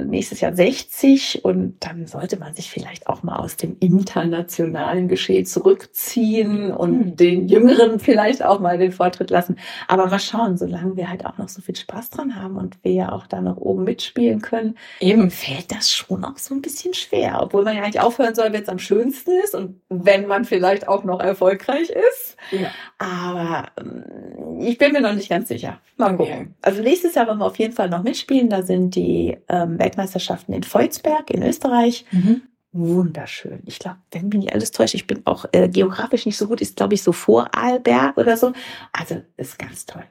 [0.00, 5.08] äh, nächstes Jahr 60 und dann sollte man sich vielleicht auch mal aus dem internationalen
[5.08, 7.16] Geschehen zurückziehen und Hm.
[7.16, 9.56] den Jüngeren vielleicht auch mal den Vortritt lassen.
[9.88, 12.92] Aber mal schauen, solange wir halt auch noch so viel Spaß dran haben und wir
[12.92, 15.30] ja auch da noch oben mitspielen können, Eben.
[15.30, 17.40] fällt das schon auch so ein bisschen schwer.
[17.42, 20.88] Obwohl man ja eigentlich aufhören soll, wenn es am schönsten ist und wenn man vielleicht
[20.88, 22.36] auch noch erfolgreich ist.
[22.50, 22.68] Ja.
[22.98, 25.78] Aber ähm, ich bin mir noch nicht ganz sicher.
[25.96, 26.30] Mal Okay.
[26.30, 26.54] gucken.
[26.62, 28.48] Also nächstes Jahr wollen wir auf jeden Fall noch mitspielen.
[28.48, 32.04] Da sind die ähm, Weltmeisterschaften in Volzberg in Österreich.
[32.12, 32.42] Mhm.
[32.72, 33.62] Wunderschön.
[33.66, 36.60] Ich glaube, wenn mich nicht alles täuscht, ich bin auch äh, geografisch nicht so gut,
[36.62, 38.52] ist glaube ich so vor Arlberg oder so.
[38.92, 40.04] Also ist ganz toll.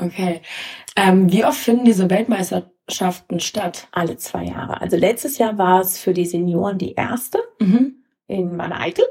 [0.00, 0.40] Okay.
[0.96, 3.88] Ähm, wie oft finden diese Weltmeisterschaften statt?
[3.92, 4.80] Alle zwei Jahre.
[4.80, 7.96] Also letztes Jahr war es für die Senioren die erste Mhm.
[8.26, 9.04] in meiner Eitel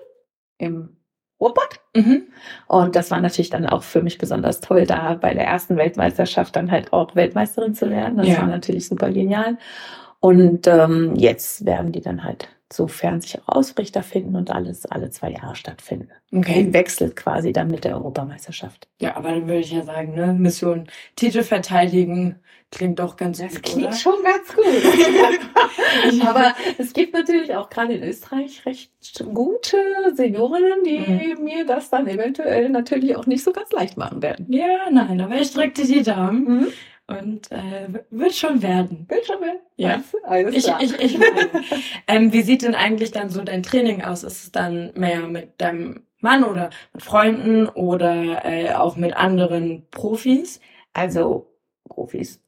[0.58, 0.98] im
[1.44, 1.80] Ruhrpott.
[1.96, 2.24] Mhm.
[2.68, 6.56] Und das war natürlich dann auch für mich besonders toll, da bei der ersten Weltmeisterschaft
[6.56, 8.18] dann halt auch Weltmeisterin zu werden.
[8.18, 8.38] Das Ja.
[8.40, 9.58] war natürlich super genial.
[10.20, 15.10] Und ähm, jetzt werden die dann halt, sofern sich auch Ausrichter finden und alles alle
[15.12, 16.10] zwei Jahre stattfinden.
[16.34, 16.62] Okay.
[16.62, 18.88] Im Wechsel quasi dann mit der Europameisterschaft.
[19.00, 22.40] Ja, aber dann würde ich ja sagen, ne, Mission Titel verteidigen
[22.72, 23.96] klingt doch ganz Das gut, klingt oder?
[23.96, 24.66] schon ganz gut.
[26.28, 28.92] Aber es gibt natürlich auch gerade in Österreich recht
[29.34, 29.78] gute
[30.16, 34.48] Seniorinnen, die mir das dann eventuell natürlich auch nicht so ganz leicht machen werden.
[34.50, 36.68] Ja, nein, aber ich drücke dir die Daumen Mhm.
[37.08, 39.06] Und äh, wird schon werden.
[39.10, 39.60] Will schon mal.
[39.76, 40.04] Ja.
[40.24, 40.82] Alles Ich, klar.
[40.82, 41.50] ich, ich meine,
[42.08, 44.24] ähm, wie sieht denn eigentlich dann so dein Training aus?
[44.24, 49.88] Ist es dann mehr mit deinem Mann oder mit Freunden oder äh, auch mit anderen
[49.92, 50.60] Profis?
[50.94, 51.48] Also
[51.90, 52.40] Profis.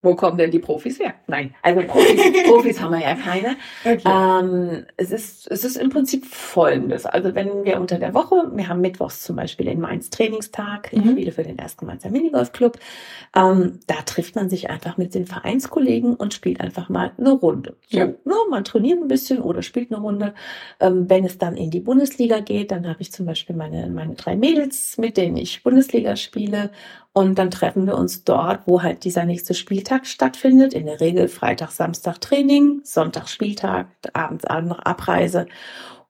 [0.00, 1.14] Wo kommen denn die Profis her?
[1.26, 3.56] Nein, also Profis, Profis haben wir ja keine.
[3.84, 4.02] Okay.
[4.06, 7.04] Ähm, es, ist, es ist im Prinzip folgendes.
[7.04, 11.04] Also wenn wir unter der Woche, wir haben mittwochs zum Beispiel in Mainz Trainingstag, ich
[11.04, 11.10] Mhm.
[11.12, 12.78] spiele für den ersten Mainzer Minigolfclub,
[13.34, 17.76] ähm, da trifft man sich einfach mit den Vereinskollegen und spielt einfach mal eine Runde.
[17.88, 18.06] So, Ja.
[18.06, 20.32] ne, man trainiert ein bisschen oder spielt eine Runde.
[20.78, 24.14] Ähm, wenn es dann in die Bundesliga geht, dann habe ich zum Beispiel meine, meine
[24.14, 26.70] drei Mädels, mit denen ich Bundesliga spiele.
[27.18, 30.72] Und dann treffen wir uns dort, wo halt dieser nächste Spieltag stattfindet.
[30.72, 35.48] In der Regel Freitag, Samstag Training, Sonntag Spieltag, abends noch Abreise.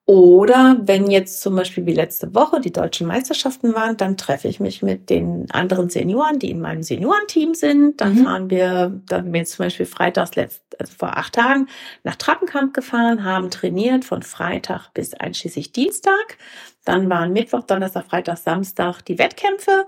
[0.05, 4.59] Oder wenn jetzt zum Beispiel wie letzte Woche die deutschen Meisterschaften waren, dann treffe ich
[4.59, 8.01] mich mit den anderen Senioren, die in meinem Seniorenteam sind.
[8.01, 8.23] Dann Mhm.
[8.25, 11.69] fahren wir, dann sind wir jetzt zum Beispiel freitags, letzt, also vor acht Tagen,
[12.03, 16.37] nach Trappenkamp gefahren, haben trainiert von Freitag bis einschließlich Dienstag.
[16.85, 19.85] Dann waren Mittwoch, Donnerstag, Freitag, Samstag die Wettkämpfe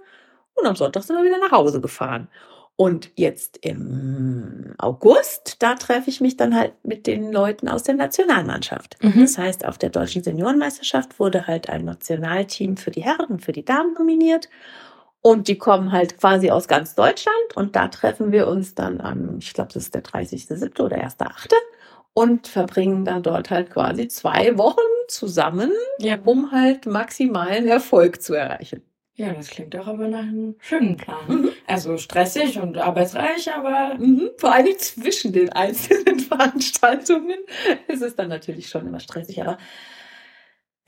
[0.55, 2.27] und am Sonntag sind wir wieder nach Hause gefahren.
[2.77, 7.93] Und jetzt im August, da treffe ich mich dann halt mit den Leuten aus der
[7.95, 8.97] Nationalmannschaft.
[9.03, 9.21] Mhm.
[9.21, 13.51] Das heißt, auf der deutschen Seniorenmeisterschaft wurde halt ein Nationalteam für die Herren und für
[13.51, 14.49] die Damen nominiert.
[15.21, 17.35] Und die kommen halt quasi aus ganz Deutschland.
[17.55, 20.81] Und da treffen wir uns dann am, ich glaube, das ist der 30.07.
[20.81, 21.53] oder 1.08.
[22.13, 26.17] Und verbringen dann dort halt quasi zwei Wochen zusammen, Ja.
[26.25, 28.81] um halt maximalen Erfolg zu erreichen.
[29.21, 31.27] Ja, das klingt doch aber nach einem schönen Plan.
[31.27, 31.51] Mhm.
[31.67, 34.31] Also stressig und arbeitsreich, aber Mhm.
[34.37, 37.39] Vor allem zwischen den einzelnen Veranstaltungen
[37.87, 39.57] ist es dann natürlich schon immer stressig, aber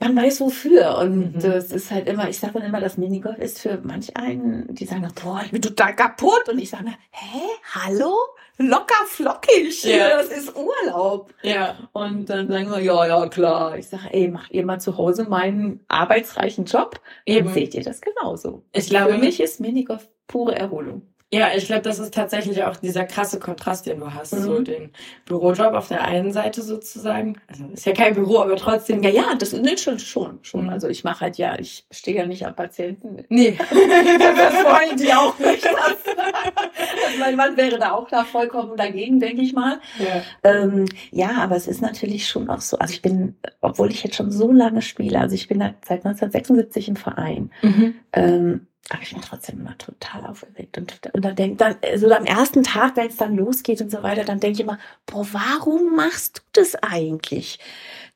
[0.00, 0.98] man weiß wofür.
[0.98, 1.40] Und Mhm.
[1.40, 4.84] das ist halt immer, ich sage dann immer, das Minigolf ist für manch einen, die
[4.84, 6.48] sagen, boah, ich bin total kaputt.
[6.48, 7.40] Und ich sage, hä,
[7.74, 8.14] hallo?
[8.58, 9.82] Locker flockig.
[9.84, 10.10] Ja.
[10.10, 11.32] Das ist Urlaub.
[11.42, 11.76] ja.
[11.92, 13.76] Und dann sagen wir, ja, ja, klar.
[13.76, 17.00] Ich sage, ey, macht ihr mal zu Hause meinen arbeitsreichen Job?
[17.26, 17.46] Eben.
[17.46, 18.62] Dann seht ihr das genauso.
[18.72, 21.02] Ich glaube- für mich ist Minigolf pure Erholung.
[21.32, 24.34] Ja, ich glaube, das ist tatsächlich auch dieser krasse Kontrast, den du hast.
[24.34, 24.42] Mhm.
[24.42, 24.92] So den
[25.24, 27.40] Bürojob auf der einen Seite sozusagen.
[27.48, 29.02] Also ist ja kein Büro, aber trotzdem.
[29.02, 30.64] Ja, ja, das nee, schon, schon, schon.
[30.64, 30.68] Mhm.
[30.70, 33.24] Also ich mache halt ja, ich stehe ja nicht am Patienten.
[33.30, 33.58] Nee.
[33.70, 35.64] das wollen die auch nicht.
[36.44, 39.80] also mein Mann wäre da auch da vollkommen dagegen, denke ich mal.
[39.98, 40.22] ja.
[40.42, 42.78] Ähm, ja, aber es ist natürlich schon auch so.
[42.78, 46.88] Also ich bin, obwohl ich jetzt schon so lange spiele, also ich bin seit 1976
[46.88, 47.50] im Verein.
[47.62, 47.94] Mhm.
[48.12, 50.76] Ähm, aber ich bin trotzdem immer total aufgeregt.
[50.76, 54.02] Und, und dann denkt dann, so am ersten Tag, wenn es dann losgeht und so
[54.02, 57.58] weiter, dann denke ich immer, boah, warum machst du das eigentlich?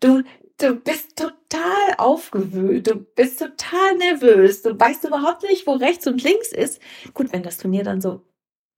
[0.01, 0.23] Du,
[0.59, 6.23] du bist total aufgewühlt, du bist total nervös, du weißt überhaupt nicht, wo rechts und
[6.23, 6.81] links ist.
[7.15, 8.25] Gut, wenn das Turnier dann so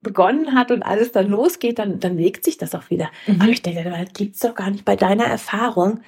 [0.02, 3.10] begonnen hat und alles dann losgeht, dann, dann legt sich das auch wieder.
[3.38, 3.52] Aber Mhm.
[3.52, 6.00] ich denke, das gibt's doch gar nicht bei deiner Erfahrung.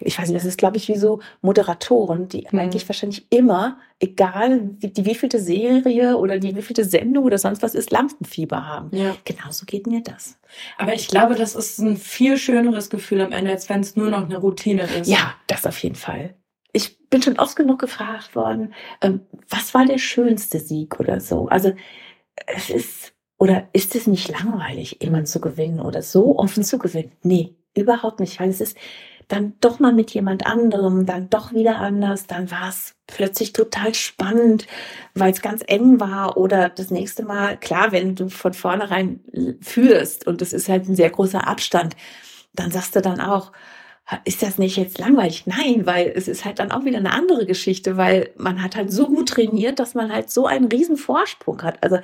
[0.00, 2.58] Ich weiß nicht, das ist, glaube ich, wie so Moderatoren, die mhm.
[2.58, 7.74] eigentlich wahrscheinlich immer, egal die, die wievielte Serie oder die wievielte Sendung oder sonst was
[7.74, 8.96] ist, Lampenfieber haben.
[8.96, 9.16] Ja.
[9.24, 10.38] Genauso geht mir das.
[10.76, 14.10] Aber ich glaube, das ist ein viel schöneres Gefühl am Ende, als wenn es nur
[14.10, 15.08] noch eine Routine ist.
[15.08, 16.34] Ja, das auf jeden Fall.
[16.72, 21.48] Ich bin schon oft genug gefragt worden, ähm, was war der schönste Sieg oder so?
[21.48, 21.72] Also
[22.46, 27.12] es ist, oder ist es nicht langweilig, immer zu gewinnen oder so offen zu gewinnen?
[27.22, 28.76] Nee, überhaupt nicht, weil es ist
[29.28, 33.94] dann doch mal mit jemand anderem, dann doch wieder anders, dann war es plötzlich total
[33.94, 34.66] spannend,
[35.14, 39.20] weil es ganz eng war oder das nächste Mal, klar, wenn du von vornherein
[39.60, 41.94] führst und es ist halt ein sehr großer Abstand,
[42.54, 43.52] dann sagst du dann auch,
[44.24, 45.46] ist das nicht jetzt langweilig?
[45.46, 48.90] Nein, weil es ist halt dann auch wieder eine andere Geschichte, weil man hat halt
[48.90, 51.82] so gut trainiert, dass man halt so einen riesen Vorsprung hat.
[51.82, 51.98] Also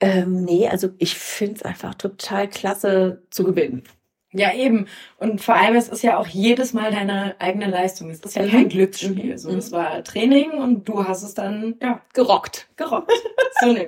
[0.00, 3.84] ähm, nee, also ich finde es einfach total klasse zu gewinnen.
[4.34, 4.88] Ja, eben.
[5.18, 8.10] Und vor allem, es ist ja auch jedes Mal deine eigene Leistung.
[8.10, 8.68] Es ist ja kein mhm.
[8.68, 9.38] Glücksspiel.
[9.38, 9.58] So, mhm.
[9.58, 12.68] es war Training und du hast es dann ja, gerockt.
[12.76, 13.12] Gerockt.
[13.60, 13.74] so.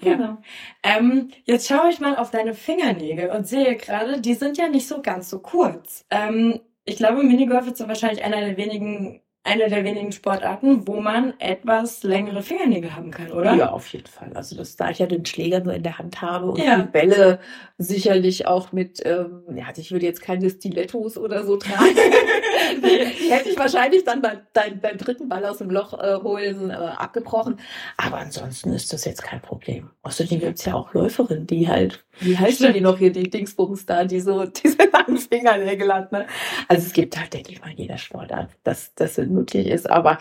[0.00, 0.14] Ja.
[0.14, 0.36] Genau.
[0.82, 4.86] Ähm, jetzt schaue ich mal auf deine Fingernägel und sehe gerade, die sind ja nicht
[4.86, 6.04] so ganz so kurz.
[6.10, 11.00] Ähm, ich glaube, Minigolf ist so wahrscheinlich einer der wenigen eine der wenigen Sportarten, wo
[11.00, 13.54] man etwas längere Fingernägel haben kann, oder?
[13.54, 14.30] Ja, auf jeden Fall.
[14.34, 16.78] Also das, da ich ja den Schläger nur in der Hand habe und ja.
[16.78, 17.38] die Bälle
[17.78, 21.96] sicherlich auch mit, ähm, ja, ich würde jetzt keine Stilettos oder so tragen.
[23.28, 26.74] Hätte ich wahrscheinlich dann beim, beim, beim dritten Ball aus dem Loch äh, holen äh,
[26.74, 27.60] abgebrochen.
[27.96, 29.90] Aber ansonsten ist das jetzt kein Problem.
[30.02, 33.28] Außerdem gibt es ja auch Läuferinnen, die halt, wie heißt denn die noch hier, die
[33.28, 36.12] Dingsbums da, die so diese langen Fingernägel hat.
[36.12, 36.26] Ne?
[36.68, 39.88] Also es gibt halt, denke ich mal, jeder Sportart, dass das möglich ist.
[39.90, 40.18] Aber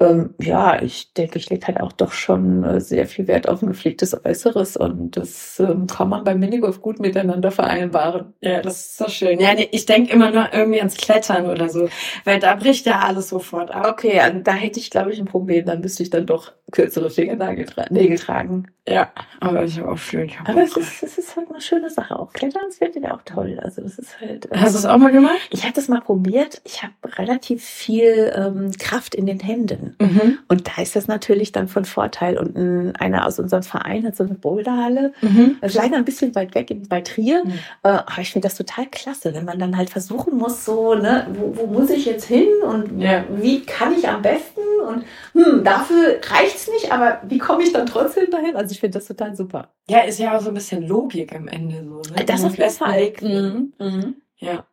[0.00, 3.60] ähm, ja, ich denke, ich lege halt auch doch schon äh, sehr viel Wert auf
[3.60, 8.32] ein gepflegtes Äußeres und das ähm, kann man beim Minigolf gut miteinander vereinbaren.
[8.40, 9.38] Ja, das ist so schön.
[9.38, 11.90] Ja, nee, ich denke immer nur irgendwie ans Klettern oder so,
[12.24, 13.86] weil da bricht ja alles sofort ab.
[13.90, 15.66] Okay, also da hätte ich, glaube ich, ein Problem.
[15.66, 17.84] Dann müsste ich dann doch kürzere Fingernägel tra
[18.16, 18.68] tragen.
[18.88, 20.30] Ja, aber ich habe auch schön.
[20.30, 22.18] Hab aber es ist, es ist halt eine schöne Sache.
[22.18, 23.60] Auch Klettern, finde ich auch toll.
[23.62, 24.48] Also das ist halt.
[24.50, 25.48] Ähm, Hast du es auch mal gemacht?
[25.50, 26.62] Ich habe das mal probiert.
[26.64, 29.89] Ich habe relativ viel ähm, Kraft in den Händen.
[29.98, 30.38] Mhm.
[30.48, 32.38] Und da ist das natürlich dann von Vorteil.
[32.38, 35.56] Und ein, einer aus unserem Verein hat so eine Boulderhalle, mhm.
[35.60, 37.44] ist leider ein bisschen weit weg in, bei Trier.
[37.44, 37.52] Mhm.
[37.82, 41.26] Äh, aber ich finde das total klasse, wenn man dann halt versuchen muss, so, ne,
[41.32, 43.24] wo, wo muss ich jetzt hin und ja.
[43.30, 44.60] wie kann ich am besten?
[44.86, 48.56] Und hm, dafür reicht's nicht, aber wie komme ich dann trotzdem dahin?
[48.56, 49.68] Also ich finde das total super.
[49.88, 52.00] Ja, ist ja auch so ein bisschen Logik am Ende so.
[52.14, 52.24] Ne?
[52.24, 53.12] Das auf jeden Fall.
[53.20, 53.72] Mhm.
[53.78, 54.14] Mhm.
[54.38, 54.64] Ja.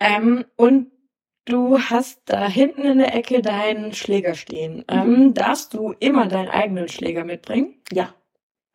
[0.00, 0.88] Ähm, und
[1.46, 4.78] Du hast da hinten in der Ecke deinen Schläger stehen.
[4.78, 4.84] Mhm.
[4.88, 7.74] Ähm, darfst du immer deinen eigenen Schläger mitbringen?
[7.92, 8.14] Ja.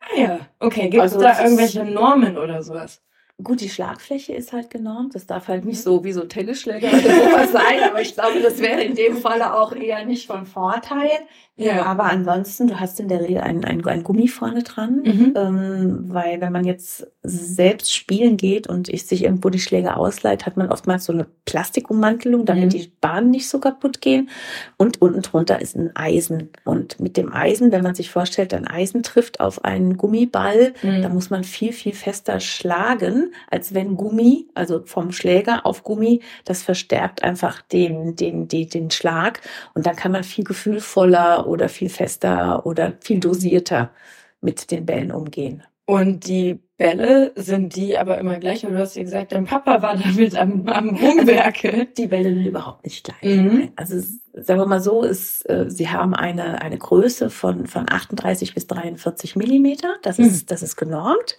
[0.00, 0.88] Ah ja, okay.
[0.88, 3.02] Gibt es also, da irgendwelche Normen oder sowas?
[3.42, 5.14] Gut, die Schlagfläche ist halt genormt.
[5.14, 8.60] Das darf halt nicht so wie so Tennisschläger oder sowas sein, aber ich glaube, das
[8.60, 11.10] wäre in dem Falle auch eher nicht von Vorteil.
[11.60, 11.84] Ja.
[11.84, 15.34] Aber ansonsten, du hast in der Regel ein, ein, ein Gummi vorne dran, mhm.
[15.36, 20.46] ähm, weil wenn man jetzt selbst spielen geht und ich sich irgendwo die Schläge ausleiht,
[20.46, 22.70] hat man oftmals so eine Plastikummantelung, damit mhm.
[22.70, 24.30] die Bahnen nicht so kaputt gehen.
[24.78, 26.48] Und unten drunter ist ein Eisen.
[26.64, 31.02] Und mit dem Eisen, wenn man sich vorstellt, ein Eisen trifft auf einen Gummiball, mhm.
[31.02, 36.20] da muss man viel, viel fester schlagen, als wenn Gummi, also vom Schläger auf Gummi,
[36.44, 39.40] das verstärkt einfach den, den, den, den Schlag.
[39.74, 43.90] Und dann kann man viel gefühlvoller oder viel fester oder viel dosierter
[44.40, 45.62] mit den Bällen umgehen.
[45.90, 48.64] Und die Bälle sind die aber immer gleich.
[48.64, 51.88] Und du hast ja gesagt, dein Papa war damit am, am Rumwerke.
[51.98, 53.22] Die Bälle sind überhaupt nicht gleich.
[53.22, 53.72] Mhm.
[53.74, 53.96] Also
[54.32, 58.68] sagen wir mal so, ist, äh, sie haben eine, eine Größe von, von 38 bis
[58.68, 59.96] 43 Millimeter.
[60.02, 60.26] Das mhm.
[60.26, 61.36] ist, das ist genormt.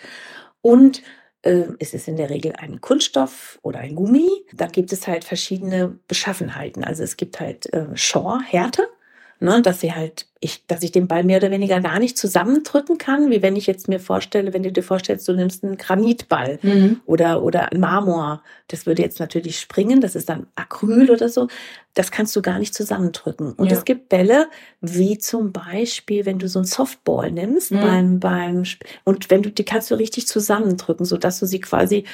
[0.61, 1.01] Und
[1.43, 4.29] es ist in der Regel ein Kunststoff oder ein Gummi.
[4.53, 6.83] Da gibt es halt verschiedene Beschaffenheiten.
[6.83, 8.87] Also es gibt halt äh, Shore, Härte
[9.41, 12.97] ne, dass sie halt, ich, dass ich den Ball mehr oder weniger gar nicht zusammendrücken
[12.97, 16.57] kann, wie wenn ich jetzt mir vorstelle, wenn du dir vorstellst, du nimmst einen Granitball
[16.63, 16.99] mhm.
[17.05, 18.41] oder, oder ein Marmor.
[18.67, 21.47] Das würde jetzt natürlich springen, das ist dann Acryl oder so.
[21.93, 23.53] Das kannst du gar nicht zusammendrücken.
[23.53, 23.77] Und ja.
[23.77, 24.47] es gibt Bälle,
[24.79, 27.81] wie zum Beispiel, wenn du so ein Softball nimmst mhm.
[27.81, 28.63] beim, beim,
[29.03, 32.05] und wenn du, die kannst du richtig zusammendrücken, so dass du sie quasi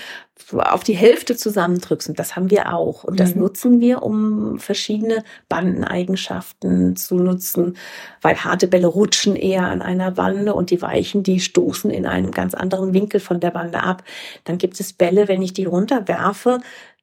[0.53, 2.09] auf die Hälfte zusammendrückst.
[2.09, 3.03] Und das haben wir auch.
[3.03, 3.41] Und das mhm.
[3.41, 7.77] nutzen wir, um verschiedene Bandeneigenschaften zu nutzen,
[8.21, 12.31] weil harte Bälle rutschen eher an einer Bande und die weichen, die stoßen in einem
[12.31, 14.03] ganz anderen Winkel von der Bande ab.
[14.43, 16.59] Dann gibt es Bälle, wenn ich die runterwerfe,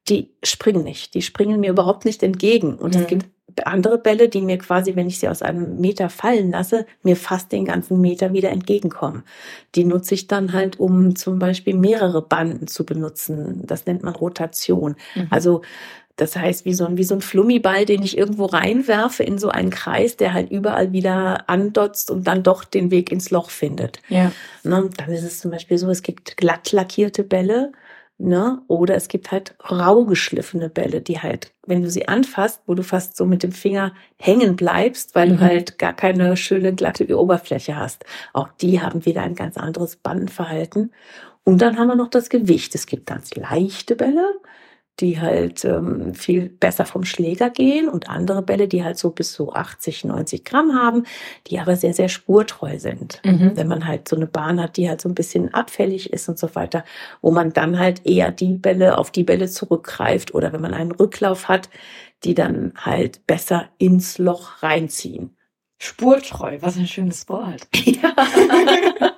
[0.07, 1.13] die springen nicht.
[1.13, 2.75] Die springen mir überhaupt nicht entgegen.
[2.75, 3.01] Und mhm.
[3.01, 3.25] es gibt
[3.63, 7.51] andere Bälle, die mir quasi, wenn ich sie aus einem Meter fallen lasse, mir fast
[7.51, 9.23] den ganzen Meter wieder entgegenkommen.
[9.75, 13.61] Die nutze ich dann halt, um zum Beispiel mehrere Banden zu benutzen.
[13.65, 14.95] Das nennt man Rotation.
[15.15, 15.27] Mhm.
[15.29, 15.61] Also
[16.17, 19.49] Das heißt, wie so ein, wie so ein Flummiball, den ich irgendwo reinwerfe in so
[19.49, 23.99] einen Kreis, der halt überall wieder andotzt und dann doch den Weg ins Loch findet.
[24.07, 24.31] Ja.
[24.63, 24.89] Ne?
[24.97, 27.73] Dann ist es zum Beispiel so, es gibt glatt lackierte Bälle,
[28.17, 28.61] ne?
[28.69, 32.81] Oder es gibt halt rau geschliffene Bälle, die halt, wenn du sie anfasst, wo du
[32.83, 35.37] fast so mit dem Finger hängen bleibst, weil Mhm.
[35.37, 38.05] du halt gar keine schöne glatte Oberfläche hast.
[38.31, 40.93] Auch die haben wieder ein ganz anderes Bandenverhalten.
[41.43, 42.73] Und dann haben wir noch das Gewicht.
[42.73, 44.25] Es gibt ganz leichte Bälle,
[44.99, 49.33] die halt ähm, viel besser vom Schläger gehen und andere Bälle, die halt so bis
[49.33, 51.03] zu 80, 90 Gramm haben,
[51.47, 53.21] die aber sehr, sehr spurtreu sind.
[53.25, 53.51] Mhm.
[53.55, 56.39] Wenn man halt so eine Bahn hat, die halt so ein bisschen abfällig ist und
[56.39, 56.85] so weiter,
[57.21, 60.91] wo man dann halt eher die Bälle auf die Bälle zurückgreift oder wenn man einen
[60.91, 61.69] Rücklauf hat,
[62.23, 65.35] die dann halt besser ins Loch reinziehen.
[65.77, 67.67] Spurtreu, was ein schönes Wort.
[67.85, 69.11] Ja.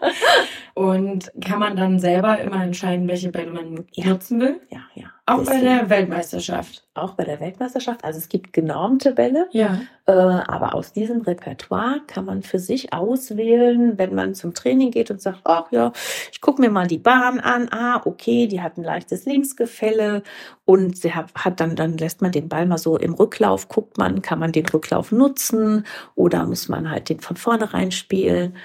[0.74, 4.08] Und kann man dann selber immer entscheiden, welche Bälle man Ja.
[4.10, 4.62] nutzen will?
[4.70, 5.08] ja, ja.
[5.30, 6.84] Auch bei der Weltmeisterschaft.
[6.94, 8.04] auch bei der Weltmeisterschaft.
[8.06, 9.82] Also es gibt genormte Bälle, Ja.
[10.06, 15.10] äh, aber aus diesem Repertoire kann man für sich auswählen, wenn man zum Training geht
[15.12, 15.92] und sagt, ach ja,
[16.32, 17.68] ich gucke mir mal die Bahn an.
[17.72, 20.24] Ah, okay, die hat ein leichtes Linksgefälle
[20.66, 23.98] und sie hat, hat dann, dann lässt man den Ball mal so im Rücklauf, guckt
[23.98, 28.56] man, kann man den Rücklauf nutzen oder muss man halt den von vorne reinspielen.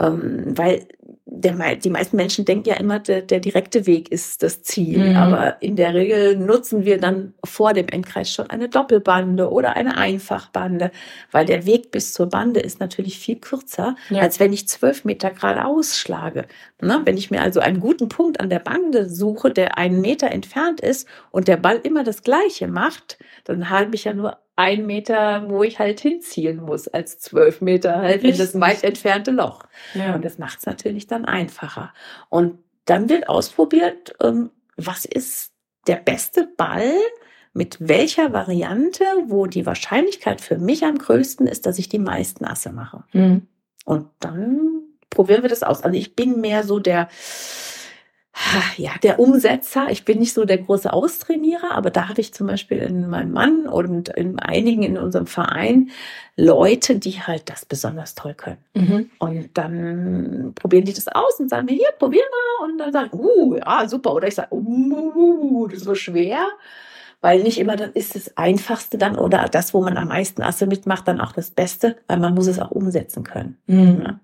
[0.00, 0.86] Ähm, weil
[1.28, 5.10] der, die meisten Menschen denken ja immer, der, der direkte Weg ist das Ziel.
[5.10, 5.16] Mhm.
[5.16, 9.96] Aber in der Regel nutzen wir dann vor dem Endkreis schon eine Doppelbande oder eine
[9.98, 10.92] Einfachbande,
[11.32, 14.22] weil der Weg bis zur Bande ist natürlich viel kürzer, Ja.
[14.22, 16.46] als wenn ich zwölf Meter geradeaus schlage.
[16.80, 17.02] Ne?
[17.04, 20.80] Wenn ich mir also einen guten Punkt an der Bande suche, der einen Meter entfernt
[20.80, 25.48] ist und der Ball immer das Gleiche macht, dann habe ich ja nur einen Meter,
[25.48, 29.64] wo ich halt hinzielen muss, als zwölf Meter halt in das weit entfernte Loch.
[29.94, 30.14] Ja.
[30.14, 31.92] Und das macht es natürlich dann einfacher.
[32.30, 35.52] Und dann wird ausprobiert, ähm, was ist
[35.86, 36.92] der beste Ball
[37.52, 42.44] mit welcher Variante, wo die Wahrscheinlichkeit für mich am größten ist, dass ich die meisten
[42.44, 43.04] Asse mache.
[43.12, 43.46] Mhm.
[43.84, 45.82] Und dann probieren wir das aus.
[45.82, 47.08] Also ich bin mehr so der,
[48.76, 49.86] ja, der Umsetzer.
[49.90, 53.32] Ich bin nicht so der große Austrainierer, aber da habe ich zum Beispiel in meinem
[53.32, 55.90] Mann und in einigen in unserem Verein
[56.36, 58.58] Leute, die halt das besonders toll können.
[58.74, 59.10] Mhm.
[59.18, 62.68] Und dann probieren die das aus und sagen mir, hier, probier mal.
[62.68, 64.14] Und dann sagen, uh, ja, super.
[64.14, 66.46] Oder ich sage, uh, das ist so schwer.
[67.22, 70.66] Weil nicht immer das ist das Einfachste dann oder das, wo man am meisten Asse
[70.66, 73.56] mitmacht, dann auch das Beste, weil man muss es auch umsetzen können.
[73.66, 74.02] Mhm.
[74.04, 74.20] Ja.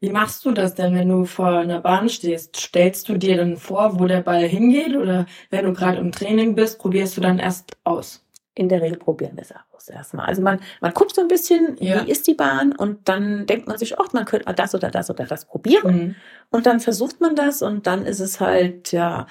[0.00, 2.56] Wie machst du das denn, wenn du vor einer Bahn stehst?
[2.56, 4.94] Stellst du dir dann vor, wo der Ball hingeht?
[4.94, 8.22] Oder wenn du gerade im Training bist, probierst du dann erst aus?
[8.54, 10.26] In der Regel probieren wir es aus erstmal.
[10.26, 12.04] Also man, man guckt so ein bisschen, Ja.
[12.06, 15.10] wie ist die Bahn und dann denkt man sich, ach, man könnte das oder das
[15.10, 15.96] oder das probieren.
[15.96, 16.14] Mhm.
[16.50, 19.26] Und dann versucht man das und dann ist es halt, ja,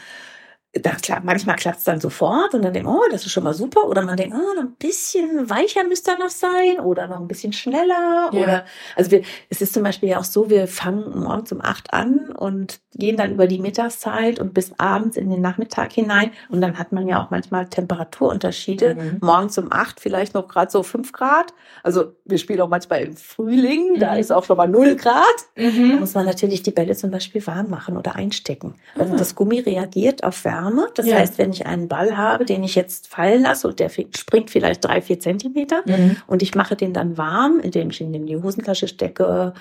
[0.82, 3.44] da, klar, manchmal klappt es dann sofort und dann denkt man, oh, das ist schon
[3.46, 3.86] mal super.
[3.88, 7.54] Oder man denkt, oh, ein bisschen weicher müsste er noch sein oder noch ein bisschen
[7.54, 8.30] schneller.
[8.34, 8.40] Ja.
[8.44, 8.66] Oder
[8.98, 12.30] also wir, es ist zum Beispiel ja auch so, wir fangen morgens um acht an
[12.38, 16.32] und gehen dann über die Mittagszeit und bis abends in den Nachmittag hinein.
[16.50, 18.96] Und dann hat man ja auch manchmal Temperaturunterschiede.
[18.96, 19.18] Mhm.
[19.22, 21.54] Morgens um acht vielleicht noch gerade so fünf Grad.
[21.84, 24.20] Also wir spielen auch manchmal im Frühling, da Mhm.
[24.20, 25.24] ist auch schon mal null Grad.
[25.56, 26.00] Da Mhm.
[26.00, 28.76] muss man natürlich die Bälle zum Beispiel warm machen oder einstecken.
[28.98, 29.18] Also Ah.
[29.18, 30.65] das Gummi reagiert auf Wärme.
[30.96, 31.18] Das Ja.
[31.18, 34.84] heißt, wenn ich einen Ball habe, den ich jetzt fallen lasse und der springt vielleicht
[34.86, 36.18] drei, vier Zentimeter Mhm.
[36.28, 39.54] und ich mache den dann warm, indem ich ihn in die Hosentasche stecke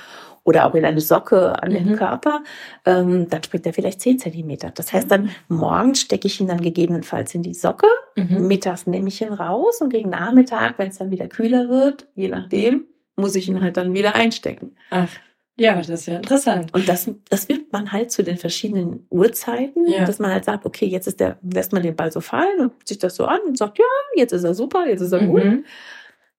[0.44, 1.96] oder auch in eine Socke an den Mhm.
[1.96, 2.42] Körper,
[2.84, 4.70] ähm, dann springt er vielleicht zehn Zentimeter.
[4.74, 7.86] Das heißt, dann morgens stecke ich ihn dann gegebenenfalls in die Socke
[8.16, 8.46] Mhm.
[8.46, 12.28] Mittags nehme ich ihn raus und gegen Nachmittag, wenn es dann wieder kühler wird, je
[12.28, 12.84] nachdem,
[13.16, 14.76] muss ich ihn halt dann wieder einstecken.
[14.90, 15.08] Ach,
[15.56, 16.74] ja, das ist ja interessant.
[16.74, 20.04] Und das, das übt man halt zu den verschiedenen Uhrzeiten, Ja.
[20.04, 22.68] dass man halt sagt, okay, jetzt ist der, lässt man den Ball so fallen und
[22.72, 23.84] guckt sich das so an und sagt, ja,
[24.16, 25.64] jetzt ist er super, jetzt ist er gut, Mhm.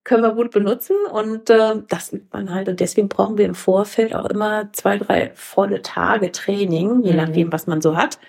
[0.04, 3.56] können wir gut benutzen und äh, das übt man halt und deswegen brauchen wir im
[3.56, 7.18] Vorfeld auch immer zwei, drei volle Tage Training, je Mhm.
[7.18, 8.20] nachdem, was man so hat,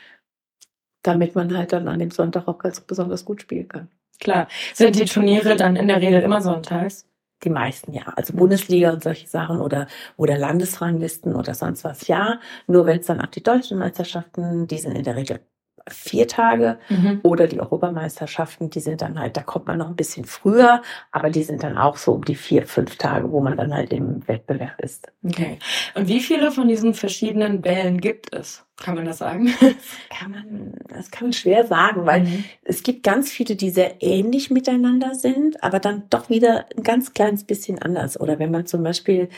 [1.02, 3.88] damit man halt dann an dem Sonntag auch ganz besonders gut spielen kann.
[4.20, 4.48] Klar.
[4.72, 7.06] Sind die Turniere dann in der Regel immer sonntags?
[7.44, 8.02] Die meisten ja.
[8.16, 12.40] Also Bundesliga und solche Sachen oder, oder Landesranglisten oder sonst was, ja.
[12.66, 15.40] Nur wenn es dann auch die deutschen Meisterschaften, die sind in der Regel
[15.88, 17.20] vier Tage Mhm.
[17.22, 21.30] oder die Europameisterschaften, die sind dann halt, da kommt man noch ein bisschen früher, aber
[21.30, 24.26] die sind dann auch so um die vier, fünf Tage, wo man dann halt im
[24.26, 25.06] Wettbewerb ist.
[25.24, 25.58] Okay.
[25.94, 28.65] Und wie viele von diesen verschiedenen Bällen gibt es?
[28.78, 29.48] Kann man das sagen?
[30.10, 32.44] Kann man, das kann man schwer sagen, weil Mhm.
[32.62, 37.14] es gibt ganz viele, die sehr ähnlich miteinander sind, aber dann doch wieder ein ganz
[37.14, 38.20] kleines bisschen anders.
[38.20, 39.28] Oder wenn man zum Beispiel,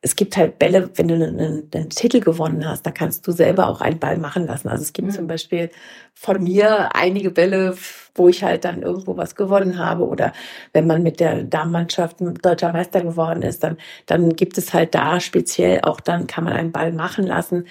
[0.00, 3.32] es gibt halt Bälle, wenn du einen, einen, einen Titel gewonnen hast, da kannst du
[3.32, 4.68] selber auch einen Ball machen lassen.
[4.68, 5.12] Also es gibt Mhm.
[5.12, 5.70] zum Beispiel
[6.14, 7.76] von mir einige Bälle,
[8.14, 10.06] wo ich halt dann irgendwo was gewonnen habe.
[10.06, 10.32] Oder
[10.72, 15.20] wenn man mit der Damenmannschaft deutscher Meister geworden ist, dann, dann gibt es halt da
[15.20, 17.66] speziell auch dann kann man einen Ball machen lassen.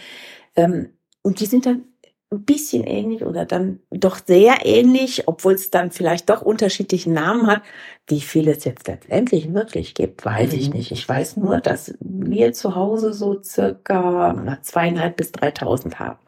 [0.56, 0.90] Ähm,
[1.22, 1.84] und die sind dann
[2.30, 7.48] ein bisschen ähnlich oder dann doch sehr ähnlich, obwohl es dann vielleicht doch unterschiedliche Namen
[7.48, 7.62] hat.
[8.06, 10.76] Wie viel es jetzt letztendlich wirklich gibt, weiß ich Mhm.
[10.76, 10.92] nicht.
[10.92, 16.20] Ich weiß nur, dass wir zu Hause so circa zweieinhalb bis 3000 haben.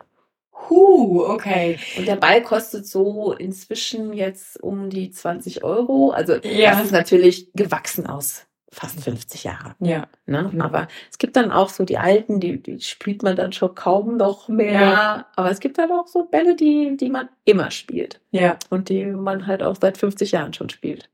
[0.69, 1.79] Huh, okay.
[1.97, 6.11] Und der Ball kostet so inzwischen jetzt um die 20 Euro.
[6.11, 6.71] Also Ja.
[6.71, 9.73] das ist natürlich gewachsen aus fast 50 Jahren.
[9.79, 10.07] Ja.
[10.25, 10.51] Ne?
[10.59, 14.17] Aber es gibt dann auch so die alten, die, die spielt man dann schon kaum
[14.17, 14.71] noch mehr.
[14.73, 15.27] Ja.
[15.35, 18.21] Aber es gibt dann auch so Bälle, die, die man immer spielt.
[18.31, 18.57] Ja.
[18.69, 21.09] Und die man halt auch seit 50 Jahren schon spielt.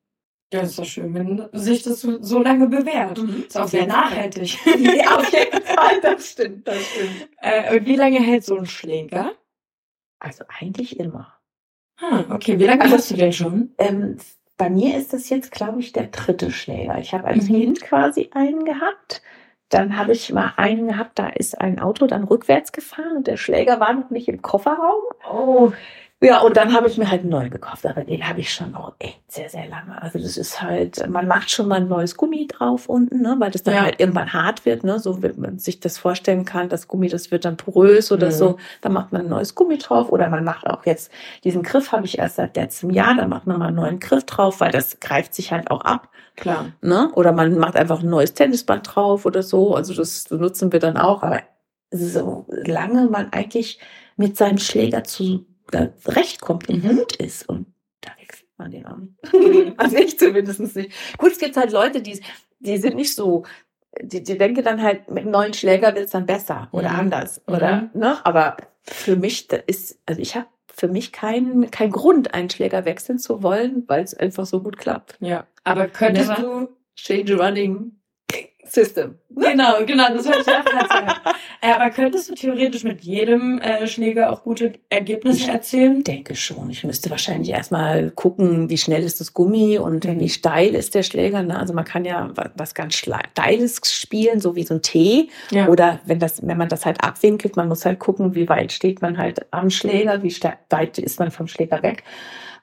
[0.54, 3.18] Ja, ist doch schön, wenn sich das so, lange bewährt.
[3.18, 4.58] Ist auch sehr nachhaltig.
[4.80, 7.30] ja, auf jeden Fall, das stimmt, das stimmt.
[7.42, 9.32] äh, und wie lange hält so ein Schläger?
[10.20, 11.34] Also eigentlich immer.
[12.00, 12.60] Ah, okay.
[12.60, 13.74] Wie lange Also- hast du denn schon?
[13.78, 14.18] Ähm,
[14.58, 16.98] bei mir ist das jetzt, glaube ich, der dritte Schläger.
[17.00, 17.54] Ich habe als Mhm.
[17.56, 19.22] Kind quasi einen gehabt.
[19.70, 23.38] Dann habe ich mal einen gehabt, da ist ein Auto dann rückwärts gefahren und der
[23.38, 25.02] Schläger war noch nicht im Kofferraum.
[25.30, 25.72] Oh.
[26.26, 28.74] Ja, und dann habe ich mir halt einen neuen gekauft, aber den habe ich schon
[28.76, 30.02] auch echt sehr, sehr lange.
[30.02, 33.52] Also das ist halt, man macht schon mal ein neues Gummi drauf unten, ne, weil
[33.52, 33.82] das dann Ja.
[33.84, 37.30] halt irgendwann hart wird, ne, so wie man sich das vorstellen kann, das Gummi, das
[37.32, 38.32] wird dann porös oder Mhm.
[38.32, 38.58] so.
[38.82, 41.12] Dann macht man ein neues Gummi drauf oder man macht auch jetzt
[41.44, 44.24] diesen Griff habe ich erst seit letztem Jahr, dann macht man mal einen neuen Griff
[44.26, 46.10] drauf, weil das greift sich halt auch ab.
[46.36, 46.74] Klar.
[46.82, 47.12] Ne?
[47.14, 49.76] Oder man macht einfach ein neues Tennisband drauf oder so.
[49.76, 51.24] Also das nutzen wir dann auch.
[51.24, 51.42] Aber
[51.92, 53.80] solange man eigentlich
[54.18, 55.46] mit seinem Schläger zu
[55.76, 56.98] äh, zurechtkommt und Mhm.
[56.98, 57.68] gut ist und
[58.02, 58.86] da wechselt man den
[59.24, 59.74] nicht.
[59.80, 60.92] also ich zumindest nicht.
[61.18, 62.22] Gut, es gibt halt Leute, die,
[62.60, 63.44] die sind nicht so,
[64.02, 67.00] die, die denken dann halt, mit einem neuen Schläger wird es dann besser oder Mhm.
[67.00, 67.42] anders.
[67.48, 68.18] Oder, ne?
[68.26, 72.84] Aber für mich da ist, also ich habe für mich keinen kein Grund, einen Schläger
[72.86, 75.18] wechseln zu wollen, weil es einfach so gut klappt.
[75.22, 75.46] Ja.
[75.64, 76.42] Aber könntest Never.
[76.42, 76.68] du.
[76.98, 77.92] Change running
[78.68, 79.16] system.
[79.30, 81.12] Genau, genau, das wollte ich auch gerade sagen.
[81.62, 86.04] Aber könntest du theoretisch mit jedem äh, Schläger auch gute Ergebnisse Ich erzielen?
[86.04, 86.70] denke schon.
[86.70, 90.20] Ich müsste wahrscheinlich erstmal gucken, wie schnell ist das Gummi und Mhm.
[90.20, 91.44] wie steil ist der Schläger.
[91.44, 91.60] Ne?
[91.60, 95.30] Also man kann ja wa- was ganz Steiles spielen, so wie so ein T.
[95.52, 95.68] Ja.
[95.68, 99.02] Oder wenn das, wenn man das halt abwinkelt, man muss halt gucken, wie weit steht
[99.02, 100.36] man halt am Schläger, wie
[100.70, 102.04] weit ist man vom Schläger weg.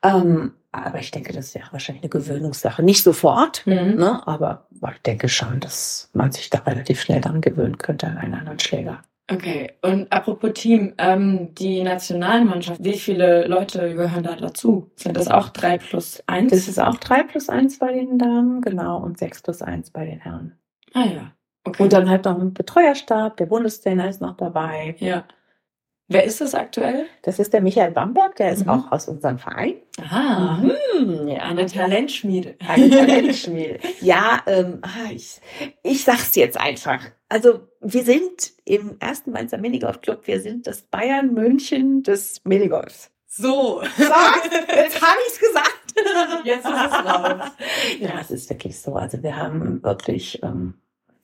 [0.05, 2.83] Ähm, aber ich denke, das wäre wahrscheinlich eine Gewöhnungssache.
[2.83, 3.95] Nicht sofort, Mhm.
[3.97, 4.27] ne?
[4.27, 8.35] aber ich denke schon, dass man sich da relativ schnell dran gewöhnen könnte an einen
[8.35, 9.03] anderen Schläger.
[9.31, 14.91] Okay, und apropos Team, ähm, die Nationalmannschaft, wie viele Leute gehören da dazu?
[14.97, 16.51] Sind das auch drei plus eins?
[16.51, 20.05] Das ist auch drei plus eins bei den Damen, genau, und sechs plus eins bei
[20.05, 20.57] den Herren.
[20.95, 21.33] ah ja.
[21.65, 21.85] Okay.
[21.85, 24.97] Und dann halt noch ein Betreuerstab, der Bundestrainer ist noch dabei.
[24.99, 25.25] ja.
[26.09, 27.07] Wer ist das aktuell?
[27.23, 28.71] Das ist der Michael Bamberg, der ist Mhm.
[28.71, 29.75] auch aus unserem Verein.
[30.11, 30.59] Ah,
[30.99, 32.57] Mhm, ja, eine Talentschmiede.
[32.67, 33.79] Eine Talentschmiede.
[34.01, 35.41] ja, ähm, ah, ich,
[35.83, 37.01] ich sag's jetzt einfach.
[37.29, 43.11] Also, wir sind im ersten Mainzer Minigolf Club, wir sind das Bayern München des Minigolfs.
[43.27, 43.83] So.
[43.97, 45.79] So, jetzt habe ich's gesagt.
[46.45, 47.51] Jetzt ist es raus.
[48.01, 48.95] Ja, es ist wirklich so.
[48.95, 50.75] Also wir haben wirklich ähm,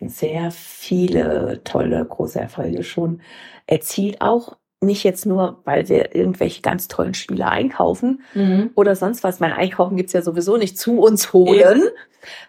[0.01, 3.21] sehr viele tolle, große Erfolge schon
[3.67, 4.21] erzielt.
[4.21, 8.71] Auch nicht jetzt nur, weil wir irgendwelche ganz tollen Spieler einkaufen Mhm.
[8.77, 9.41] oder sonst was.
[9.41, 11.83] Mein Einkaufen gibt's ja sowieso nicht zu uns holen,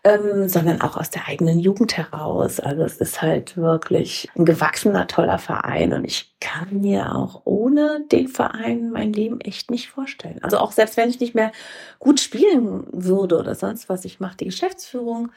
[0.04, 2.60] ähm, sondern auch aus der eigenen Jugend heraus.
[2.60, 5.94] Also es ist halt wirklich ein gewachsener, toller Verein.
[5.94, 10.40] Und ich kann mir auch ohne den Verein mein Leben echt nicht vorstellen.
[10.44, 11.52] Also auch selbst wenn ich nicht mehr
[11.98, 15.32] gut spielen würde oder sonst was, ich mache die Geschäftsführung.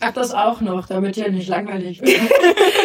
[0.00, 2.20] Ach, das auch noch, damit ihr nicht langweilig wird.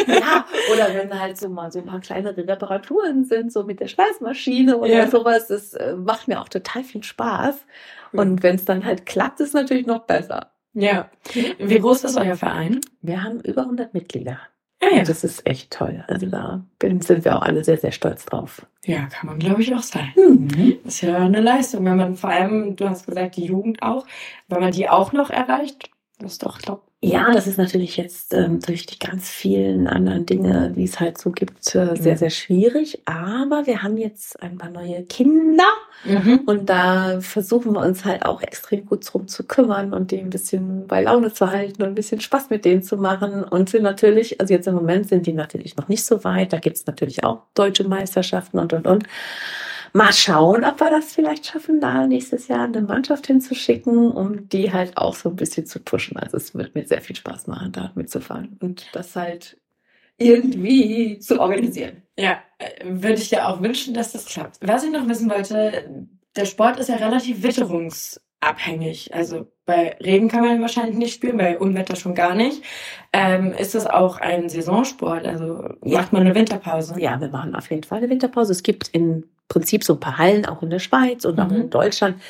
[0.08, 3.88] Ja, oder wenn halt so mal so ein paar kleinere Reparaturen sind, so mit der
[3.88, 5.08] Schweißmaschine oder Ja.
[5.08, 7.56] sowas, das äh, macht mir auch total viel Spaß.
[8.12, 10.51] Und wenn es dann halt klappt, ist natürlich noch besser.
[10.74, 11.10] ja.
[11.60, 12.80] Wie groß ist euer Verein?
[13.01, 14.39] Wir haben über 100 Mitglieder.
[14.82, 15.03] Ah, ja.
[15.03, 16.03] Das ist echt toll.
[16.08, 18.66] Also da sind wir auch alle sehr, sehr stolz drauf.
[18.86, 20.12] ja, kann man glaube ich auch sein.
[20.18, 20.78] Mhm.
[20.84, 24.06] Das ist ja eine Leistung, wenn man vor allem, du hast gesagt, die Jugend auch,
[24.49, 25.89] wenn man die auch noch erreicht,
[26.20, 30.26] das ist doch, glaub, Ja, das ist natürlich jetzt ähm, durch die ganz vielen anderen
[30.26, 32.18] Dinge, die es halt so gibt, äh, sehr, Mhm.
[32.18, 33.01] sehr schwierig.
[33.06, 35.64] Aber wir haben jetzt ein paar neue Kinder
[36.03, 36.41] Mhm.
[36.45, 40.30] und da versuchen wir uns halt auch extrem gut drum zu kümmern und die ein
[40.30, 43.43] bisschen bei Laune zu halten und ein bisschen Spaß mit denen zu machen.
[43.43, 46.53] Und sind natürlich, also jetzt im Moment sind die natürlich noch nicht so weit.
[46.53, 49.03] Da gibt es natürlich auch deutsche Meisterschaften und und und.
[49.96, 54.74] Mal schauen, ob wir das vielleicht schaffen, da nächstes Jahr eine Mannschaft hinzuschicken, um die
[54.74, 56.18] halt auch so ein bisschen zu pushen.
[56.18, 59.58] Also es wird mir sehr viel Spaß machen, da mitzufahren und das halt
[60.18, 62.04] irgendwie zu organisieren.
[62.20, 64.58] Ja, äh, würde ich dir auch wünschen, dass das klappt.
[64.62, 69.14] Was ich noch wissen wollte, der Sport ist ja relativ witterungsabhängig.
[69.14, 72.62] Also bei Regen kann man wahrscheinlich nicht spielen, bei Unwetter schon gar nicht.
[73.14, 75.26] Ähm, ist das auch ein Saisonsport?
[75.26, 76.00] Also Ja.
[76.02, 77.00] macht man eine Winterpause?
[77.00, 78.52] Ja, wir machen auf jeden Fall eine Winterpause.
[78.52, 81.56] Es gibt im Prinzip so ein paar Hallen, auch in der Schweiz und auch Mhm.
[81.62, 82.22] in Deutschland,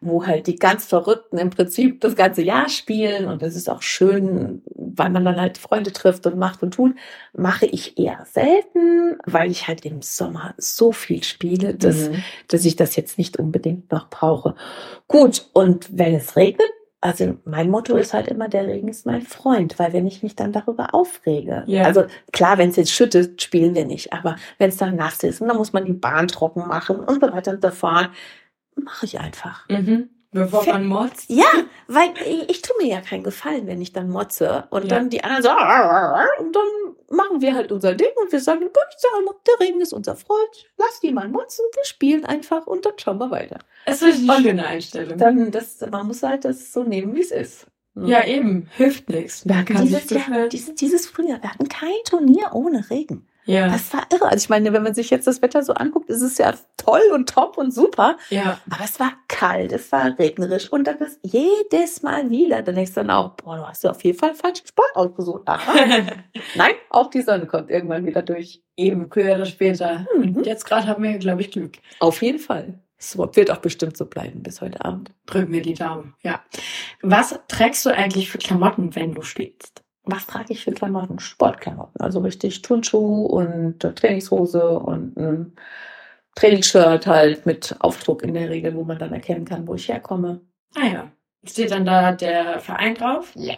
[0.00, 3.24] wo halt die ganz Verrückten im Prinzip das ganze Jahr spielen.
[3.26, 6.94] Und das ist auch schön, weil man dann halt Freunde trifft und macht und tut.
[7.32, 12.22] Mache ich eher selten, weil ich halt im Sommer so viel spiele, dass, Mhm.
[12.48, 14.54] dass ich das jetzt nicht unbedingt noch brauche.
[15.08, 16.68] Gut, und wenn es regnet,
[17.04, 20.36] also mein Motto ist halt immer, der Regen ist mein Freund, weil wenn ich mich
[20.36, 21.84] dann darüber aufrege, Ja.
[21.84, 25.42] also klar, wenn es jetzt schüttet, spielen wir nicht, aber wenn es dann nass ist
[25.42, 28.08] und dann muss man die Bahn trocken machen und so weiter und so fort,
[28.74, 29.68] mache ich einfach.
[29.68, 30.08] Mhm.
[30.34, 31.30] Bevor man motzt?
[31.30, 31.44] Ja,
[31.88, 34.88] weil ich, ich tue mir ja keinen Gefallen, wenn ich dann motze und Ja.
[34.88, 35.50] dann die anderen so
[36.44, 39.10] und dann machen wir halt unser Ding und wir sagen, gut, ja,
[39.46, 43.18] der Regen ist unser Freund, lass die mal motzen, wir spielen einfach und dann schauen
[43.18, 43.58] wir weiter.
[43.86, 45.16] Es ist eine schöne Einstellung.
[45.18, 47.66] Dann, das, man muss halt das so nehmen, wie es ist.
[47.94, 48.68] ja, eben.
[48.76, 49.44] Hilft nichts.
[49.44, 53.28] Dieses, Jahr, dieses, dieses Frühjahr, wir hatten kein Turnier ohne Regen.
[53.46, 53.68] Ja.
[53.68, 54.24] Das war irre.
[54.26, 57.02] Also ich meine, wenn man sich jetzt das Wetter so anguckt, ist es ja toll
[57.12, 58.16] und top und super.
[58.30, 58.58] ja.
[58.70, 62.62] Aber es war kalt, es war regnerisch und dann ist jedes Mal wieder.
[62.62, 65.42] Dann denkst du dann auch, boah, du hast ja auf jeden Fall falschen Sport ausgesucht.
[66.54, 68.62] Nein, auch die Sonne kommt irgendwann wieder durch.
[68.76, 70.06] eben, früher später.
[70.16, 70.42] Mhm.
[70.44, 71.78] Jetzt gerade haben wir, glaube ich, Glück.
[72.00, 72.80] Auf jeden Fall.
[72.98, 75.12] Es wird auch bestimmt so bleiben bis heute Abend.
[75.26, 76.14] Drücken wir die Daumen.
[76.22, 76.42] Ja.
[77.02, 79.83] Was trägst du eigentlich für Klamotten, wenn du spielst?
[80.04, 81.18] Was trage ich für Klamotten?
[81.18, 82.00] Sportklamotten.
[82.00, 85.56] Also richtig Turnschuh und äh, Trainingshose und ein
[86.34, 90.40] Trainingsshirt halt mit Aufdruck in der Regel, wo man dann erkennen kann, wo ich herkomme.
[90.74, 91.12] Ah ja.
[91.46, 93.32] Steht dann da der Verein drauf?
[93.34, 93.54] Ja.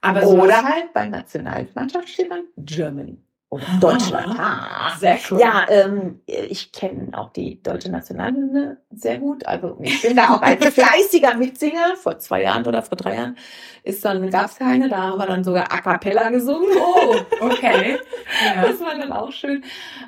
[0.00, 3.23] Aber Oder halt bei Nationalmannschaft steht dann Germany
[3.54, 4.38] oder Deutschland.
[4.38, 4.96] Ah.
[4.98, 5.40] Sehr cool.
[5.40, 9.46] Ja, ähm, ich kenne auch die deutsche Nationalhymne sehr gut.
[9.46, 11.96] Also ich bin da auch ein fleißiger Mitsinger.
[11.96, 13.36] Vor zwei Jahren oder vor drei Jahren
[13.82, 14.88] ist dann gab's keine.
[14.88, 16.68] Da haben wir dann sogar a cappella gesungen.
[16.76, 17.98] Oh, okay.
[18.44, 18.62] Ja.
[18.62, 19.62] Das war dann auch schön.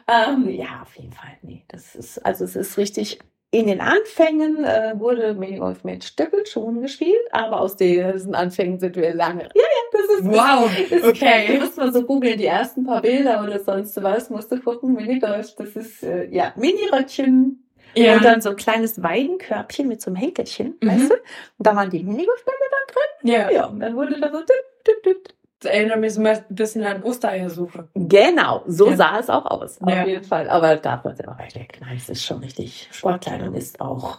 [0.08, 1.36] Ähm, ja, auf jeden Fall.
[1.42, 3.20] Nee, das ist also es ist richtig.
[3.52, 9.14] In den Anfängen äh, wurde Minigolf mit Stöckelschuhen gespielt, aber aus diesen Anfängen sind wir
[9.14, 9.44] lange.
[9.54, 11.58] Ja, ja, das ist Wow, ist, okay.
[11.60, 15.54] Muss man so googeln, die ersten paar Bilder oder sonst was, musst du gucken, Minigolf,
[15.56, 17.62] das ist, äh, ja, Miniröckchen
[17.94, 18.16] Ja.
[18.16, 20.88] und dann so ein kleines Weidenkörbchen mit so einem Henkelchen, Mhm.
[20.88, 21.14] weißt du?
[21.14, 23.44] Und da waren die Minigolfbälle dann ja.
[23.44, 23.54] drin.
[23.56, 25.28] Ja, und dann wurde da so, düpp, düpp, düpp.
[25.60, 27.88] Das erinnert mich so ein bisschen an Ostereiersuche.
[27.94, 28.96] Genau, so Ja.
[28.96, 30.02] sah es auch aus, Ja.
[30.02, 30.50] auf jeden Fall.
[30.50, 31.78] Aber da wird immer weit weg.
[31.80, 34.18] Nein, es ist schon richtig, Sportkleidung ist auch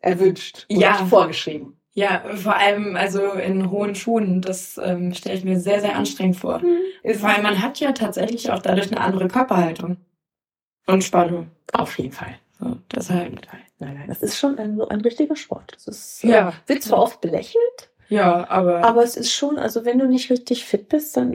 [0.00, 0.94] erwünscht Ja.
[1.06, 1.76] vorgeschrieben.
[1.92, 6.36] Ja, vor allem also in hohen Schuhen, das ähm, stelle ich mir sehr, sehr anstrengend
[6.36, 6.62] vor.
[7.02, 9.96] Ist Weil man hat ja tatsächlich auch dadurch eine andere Körperhaltung
[10.86, 11.50] und Spannung.
[11.72, 12.36] auf jeden Fall.
[12.58, 13.30] So, Auf deshalb.
[13.30, 13.58] jeden Fall.
[13.80, 15.72] Nein, nein, das ist schon ein, ein richtiger Sport.
[15.74, 16.50] Das ist, Ja.
[16.50, 20.30] äh, wird zwar oft belächelt, Ja, aber, aber es ist schon, also wenn du nicht
[20.30, 21.32] richtig fit bist, dann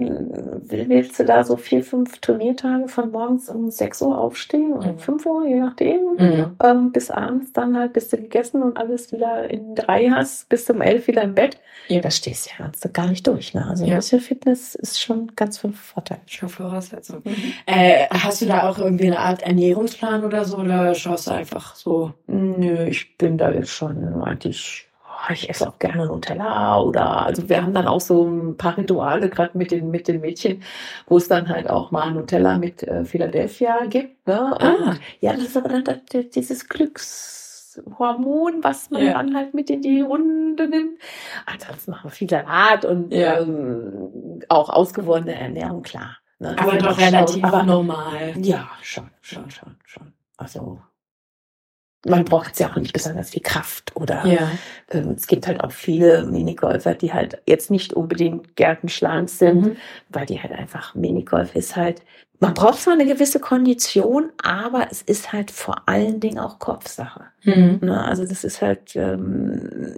[0.69, 4.91] äh, willst du da so vier, fünf Turniertage von morgens um 6 Uhr aufstehen oder
[4.93, 4.99] Mhm.
[4.99, 6.01] 5 Uhr, je nachdem.
[6.17, 6.55] Mhm.
[6.61, 10.69] Ähm, bis abends dann halt, bis du gegessen und alles wieder in drei hast, bis
[10.69, 11.57] um elf wieder im Bett.
[11.87, 12.01] Ja.
[12.01, 13.53] Da stehst du ja ganz, gar nicht durch.
[13.53, 13.65] Ne?
[13.67, 13.95] Also ein Ja.
[13.95, 16.19] bisschen Fitness ist schon ganz von Vorteil.
[16.25, 17.23] schon Voraussetzung.
[17.67, 21.75] Äh, hast du da auch irgendwie eine Art Ernährungsplan oder so oder schaust du einfach
[21.75, 22.11] so?
[22.27, 24.87] Nö, ich bin da jetzt schon eigentlich,
[25.27, 28.77] oh, ich esse auch gerne Nutella oder, also wir haben dann auch so ein paar
[28.77, 30.61] Rituale, gerade mit den, mit den Mädchen,
[31.07, 34.27] wo es dann halt auch mal Nutella mit äh, Philadelphia gibt.
[34.27, 34.57] Ne?
[34.61, 34.95] Ah.
[35.21, 39.13] Ja, das ist aber dann das, dieses Glückshormon, was man Ja.
[39.13, 40.99] dann halt mit in die Runde nimmt.
[41.45, 43.39] Ansonsten machen wir viel Salat und Ja.
[43.39, 46.17] ähm, auch ausgewogene Ernährung, klar.
[46.39, 46.55] Ne?
[46.59, 48.33] Aber doch relativ aber, normal.
[48.41, 50.13] ja, schon, schon, schon, schon.
[50.37, 50.79] Also
[52.05, 54.51] man braucht jetzt ja auch nicht besonders viel Kraft oder Ja.
[54.91, 59.75] ähm, es gibt halt auch viele Minigolfer, die halt jetzt nicht unbedingt gärtenschlank sind, Mhm.
[60.09, 62.01] weil die halt einfach Minigolf ist halt.
[62.39, 67.21] Man braucht zwar eine gewisse Kondition, aber es ist halt vor allen Dingen auch Kopfsache.
[67.43, 67.79] Mhm.
[67.81, 68.03] Ne?
[68.05, 69.95] Also das ist halt, ähm,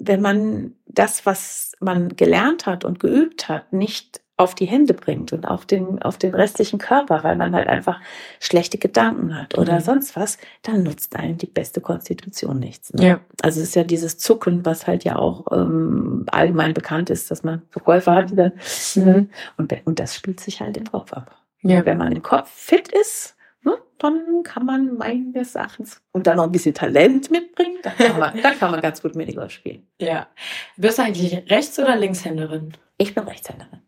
[0.00, 5.32] wenn man das, was man gelernt hat und geübt hat, nicht auf die Hände bringt
[5.32, 8.00] und auf den, auf den restlichen Körper, weil man halt einfach
[8.40, 9.80] schlechte Gedanken hat oder Mhm.
[9.80, 12.92] sonst was, dann nutzt einem die beste Konstitution nichts.
[12.94, 13.06] Ne?
[13.06, 13.20] Ja.
[13.42, 17.42] Also es ist ja dieses Zucken, was halt ja auch ähm, allgemein bekannt ist, dass
[17.42, 18.52] man Verkäufer hat, die dann,
[18.96, 19.30] Mhm.
[19.56, 21.36] und, und das spielt sich halt im Kopf ab.
[21.62, 21.84] Ja.
[21.84, 26.44] Wenn man im Kopf fit ist, ne, dann kann man meines Erachtens und dann noch
[26.44, 29.86] ein bisschen Talent mitbringen, dann kann man, dann kann man ganz gut Minigolf spielen.
[30.00, 30.26] Ja.
[30.78, 32.72] Bist du eigentlich Rechts- oder Linkshänderin?
[32.96, 33.80] Ich bin Rechtshänderin.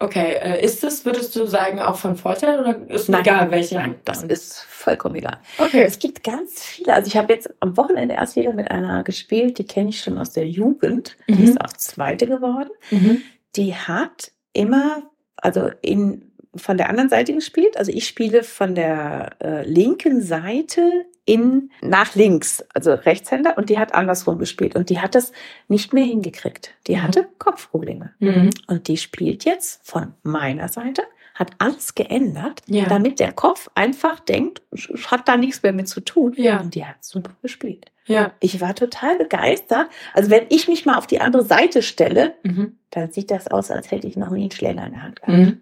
[0.00, 3.22] Okay, äh, ist das, würdest du sagen, auch von Vorteil oder ist Nein.
[3.22, 3.74] egal, welche?
[3.74, 5.38] Nein, das ist vollkommen egal.
[5.58, 5.82] okay.
[5.82, 6.94] Es gibt ganz viele.
[6.94, 10.16] Also ich habe jetzt am Wochenende erst wieder mit einer gespielt, die kenne ich schon
[10.18, 11.16] aus der Jugend.
[11.28, 11.44] Die Mhm.
[11.44, 12.70] ist auch Zweite geworden.
[12.90, 13.22] Mhm.
[13.56, 15.02] Die hat immer,
[15.36, 16.24] also in
[16.54, 17.76] von der anderen Seite gespielt.
[17.76, 20.80] Also ich spiele von der äh, linken Seite
[21.28, 24.74] in nach links, also Rechtshänder, und die hat andersrum gespielt.
[24.74, 25.32] Und die hat das
[25.68, 26.74] nicht mehr hingekriegt.
[26.86, 27.02] Die Mhm.
[27.02, 28.12] hatte Kopfprobleme.
[28.18, 28.50] Mhm.
[28.66, 31.02] Und die spielt jetzt von meiner Seite,
[31.34, 32.86] hat alles geändert, Ja.
[32.86, 34.62] damit der Kopf einfach denkt,
[35.06, 36.32] hat da nichts mehr mit zu tun.
[36.36, 36.60] Ja.
[36.60, 37.86] Und die hat super gespielt.
[38.06, 38.32] Ja.
[38.40, 39.88] Ich war total begeistert.
[40.14, 42.78] Also wenn ich mich mal auf die andere Seite stelle, Mhm.
[42.90, 45.38] dann sieht das aus, als hätte ich noch nie einen Schläger in der Hand gehabt.
[45.38, 45.60] Mhm.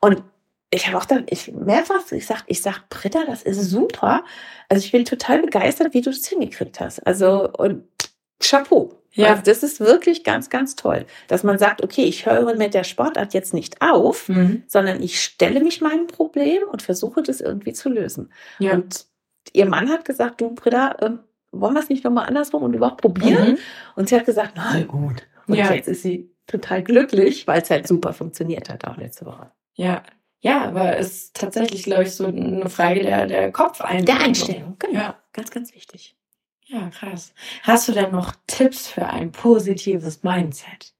[0.00, 0.22] Und
[0.76, 4.22] ich habe auch dann, ich mehrfach, ich sag, ich sag, Britta, das ist super.
[4.68, 7.04] Also ich bin total begeistert, wie du das hingekriegt hast.
[7.06, 7.84] Also und
[8.40, 8.92] Chapeau.
[9.12, 9.28] Ja.
[9.30, 12.84] Also das ist wirklich ganz, ganz toll, dass man sagt, okay, ich höre mit der
[12.84, 14.64] Sportart jetzt nicht auf, Mhm.
[14.66, 18.30] sondern ich stelle mich meinem Problem und versuche das irgendwie zu lösen.
[18.58, 18.74] Ja.
[18.74, 19.06] Und
[19.54, 21.20] ihr Mann hat gesagt, du Britta, ähm,
[21.52, 23.52] wollen wir es nicht nochmal andersrum und überhaupt probieren?
[23.52, 23.58] Mhm.
[23.94, 25.22] Und sie hat gesagt, na gut.
[25.46, 25.72] Und Ja.
[25.72, 29.50] jetzt ist sie total glücklich, weil es halt super funktioniert hat auch letzte Woche.
[29.76, 30.02] Ja.
[30.40, 34.76] Ja, aber es ist tatsächlich, glaube ich, so eine Frage der, der Kopfeinstellung.
[34.78, 34.94] genau.
[34.94, 35.22] Ja.
[35.32, 36.16] Ganz, ganz wichtig.
[36.64, 37.32] Ja, krass.
[37.62, 40.94] Hast du denn noch Tipps für ein positives Mindset?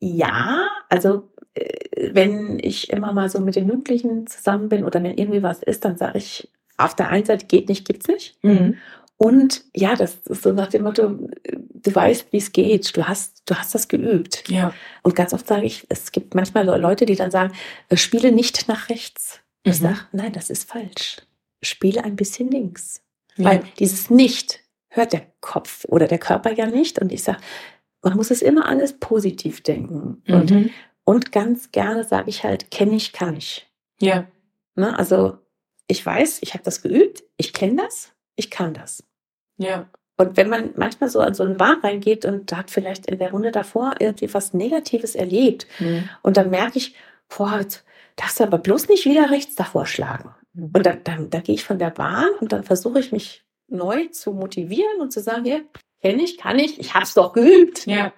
[0.00, 5.16] Ja, also äh, wenn ich immer mal so mit den Jugendlichen zusammen bin oder wenn
[5.16, 8.42] irgendwie was ist, dann sage ich, auf der einen Seite geht nicht, gibt's nicht.
[8.42, 8.76] Mhm.
[9.18, 13.42] Und ja, das ist so nach dem Motto, du weißt, wie es geht, du hast,
[13.46, 14.44] du hast das geübt.
[14.48, 14.74] Ja.
[15.02, 17.52] Und ganz oft sage ich, es gibt manchmal Leute, die dann sagen,
[17.88, 19.40] äh, spiele nicht nach rechts.
[19.62, 19.84] Ich Mhm.
[19.84, 21.22] sage, nein, das ist falsch.
[21.62, 23.02] Spiele ein bisschen links.
[23.36, 23.46] Ja.
[23.46, 26.98] Weil dieses Nicht hört der Kopf oder der Körper ja nicht.
[26.98, 27.38] Und ich sage,
[28.02, 30.22] man muss es immer alles positiv denken.
[30.28, 30.70] Und, Mhm.
[31.04, 33.66] und ganz gerne sage ich halt, kenne ich, kann ich.
[33.98, 34.26] Ja.
[34.74, 34.96] Ne?
[34.98, 35.38] Also
[35.86, 39.02] ich weiß, ich habe das geübt, ich kenne das, ich kann das.
[39.58, 39.88] Ja.
[40.18, 43.32] Und wenn man manchmal so an so einen Bar reingeht und hat vielleicht in der
[43.32, 46.08] Runde davor irgendwie was Negatives erlebt Mhm.
[46.22, 46.94] und dann merke ich,
[47.28, 47.84] boah, jetzt
[48.16, 50.34] darfst du aber bloß nicht wieder rechts davor schlagen.
[50.54, 54.06] Und dann, dann, dann gehe ich von der Bahn und dann versuche ich mich neu
[54.06, 55.58] zu motivieren und zu sagen, ja,
[56.00, 57.86] kenne ich, kann ich, ich habe es doch geübt.
[57.86, 58.12] Ja.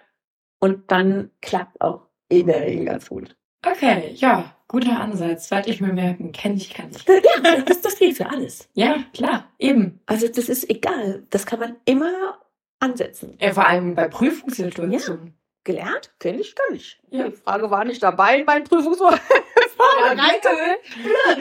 [0.61, 3.37] Und dann klappt auch in der Regel ganz gut.
[3.67, 5.51] Okay, ja, guter Ansatz.
[5.51, 6.33] Werde ich mir merken.
[6.33, 7.05] Kenn ich, kann ich.
[7.07, 8.69] Ja, das, das geht für alles.
[8.75, 10.01] Ja, klar, eben.
[10.07, 11.25] Also das ist egal.
[11.31, 12.39] Das kann man immer
[12.79, 13.37] ansetzen.
[13.41, 15.35] Ja, vor allem bei Prüfungssituationen.
[15.65, 16.13] Gelernt?
[16.19, 16.99] Kenne ich, kann ich.
[17.11, 17.29] Ja.
[17.29, 19.21] Die Frage war nicht dabei in meinem Prüfungsvorbereitung.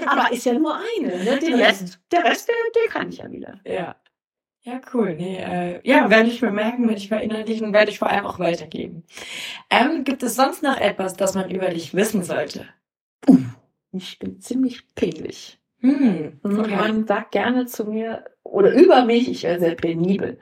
[0.06, 1.24] Aber ist ja nur eine.
[1.24, 1.40] Ne?
[1.40, 3.60] Den Rest, der Rest, der, der kann ich ja wieder.
[3.64, 3.96] Ja.
[4.64, 5.16] Ja, cool.
[5.16, 8.38] Nee, äh, ja, werde ich mir merken, werde ich verinnerlichen, werde ich vor allem auch
[8.38, 9.06] weitergeben.
[9.70, 12.68] Ähm, gibt es sonst noch etwas, das man über dich wissen sollte?
[13.92, 15.60] Ich bin ziemlich pingelig.
[15.80, 16.76] Hm, okay.
[16.76, 20.40] Man sagt gerne zu mir oder über mich, ich wäre sehr penibel.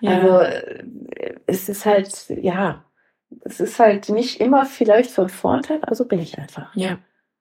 [0.00, 0.10] Ja.
[0.18, 2.84] Also äh, es ist halt, ja,
[3.44, 6.74] es ist halt nicht immer vielleicht von Vorteil, also bin ich einfach.
[6.74, 6.98] ja,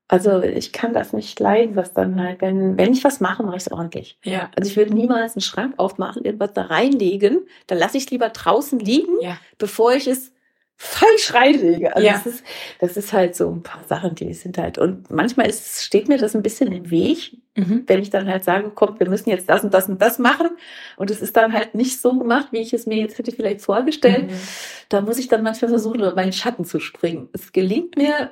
[0.07, 3.57] Also ich kann das nicht leiden, was dann halt, wenn, wenn ich was mache, mache
[3.57, 4.19] ich es ordentlich.
[4.23, 7.47] ja, Also ich würde niemals einen Schrank aufmachen, irgendwas da reinlegen.
[7.67, 10.33] Dann lasse ich es lieber draußen liegen, ja, bevor ich es
[10.81, 11.93] falsch reinlege.
[11.93, 12.13] Also Ja.
[12.13, 12.43] das, ist,
[12.79, 14.77] das ist halt so ein paar Sachen, die sind halt.
[14.77, 17.83] Und manchmal ist, steht mir das ein bisschen im Weg, mhm.
[17.85, 20.47] wenn ich dann halt sage, komm, wir müssen jetzt das und das und das machen.
[20.95, 23.59] Und es ist dann halt nicht so gemacht, wie ich es mir jetzt hätte vielleicht
[23.61, 24.31] vorgestellt.
[24.31, 24.39] Mhm.
[24.87, 27.27] Da muss ich dann manchmal versuchen, über meinen Schatten zu springen.
[27.33, 28.31] Es gelingt mir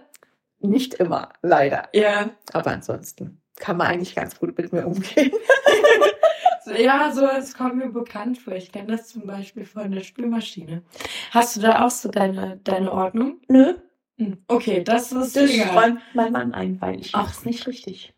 [0.59, 1.89] nicht immer, leider.
[1.93, 5.31] Ja, Aber ansonsten kann man eigentlich ganz gut mit mir umgehen.
[6.73, 8.53] ja, so, es kommt mir bekannt vor.
[8.53, 10.83] Ich kenne das zum Beispiel von der Spülmaschine.
[11.31, 13.39] Hast du da auch so deine, deine Ordnung?
[13.47, 13.75] Nö,
[14.19, 15.77] Hm, Okay, das ist das egal.
[15.77, 17.23] räumt mein Mann ein, weil ich Ach.
[17.27, 18.13] mach's nicht richtig.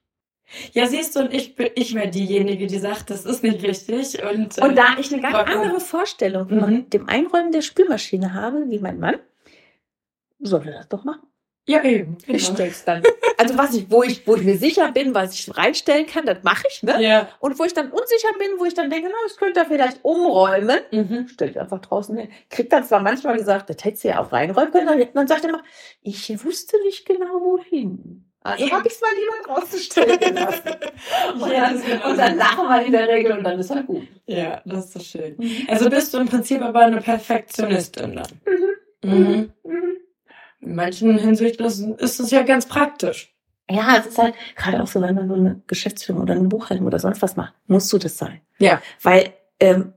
[0.72, 4.24] Ja, siehst du, und ich bin, ich wäre diejenige, die sagt, das ist nicht richtig.
[4.24, 6.60] Und, äh, Und da ich eine ganz man- andere Vorstellung Mhm.
[6.60, 9.16] von dem Einräumen der Spülmaschine habe, wie mein Mann,
[10.40, 11.28] soll er das doch machen.
[11.70, 12.18] Ja, eben.
[12.26, 12.56] Ich Genau.
[12.56, 13.04] stell's dann.
[13.38, 16.40] Also was ich, wo ich, wo ich mir sicher bin, was ich reinstellen kann, das
[16.44, 17.02] mache ich, ne?
[17.02, 17.30] Ja.
[17.40, 20.00] Und wo ich dann unsicher bin, wo ich dann denke, na, das könnte er vielleicht
[20.04, 21.28] umräumen, Mhm.
[21.28, 22.30] stelle ich einfach draußen hin.
[22.50, 25.46] Kriegt dann zwar manchmal gesagt, das hättest du ja auch reinräumen können, aber man sagt
[25.46, 25.62] immer,
[26.02, 28.26] ich wusste nicht genau wohin.
[28.42, 28.76] Also Eben.
[28.76, 30.62] habe ich es mal lieber rauszustellen gelassen.
[31.42, 33.86] Und, Ja, dann, genau und dann lachen wir in der Regel und dann ist halt
[33.86, 34.08] gut.
[34.26, 35.38] Ja, das ist so schön.
[35.68, 38.28] Also bist du im Prinzip aber eine Perfektionistin dann.
[39.04, 39.10] Mhm.
[39.12, 39.54] Mhm.
[39.64, 39.98] Mhm.
[40.62, 43.34] In manchen Hinsichten ist, es ja ganz praktisch.
[43.70, 46.86] Ja, es ist halt gerade auch so, wenn man so eine Geschäftsführung oder eine Buchhaltung
[46.88, 48.42] oder sonst was macht, musst du das sein.
[48.58, 48.82] Ja.
[49.02, 49.94] Weil ähm,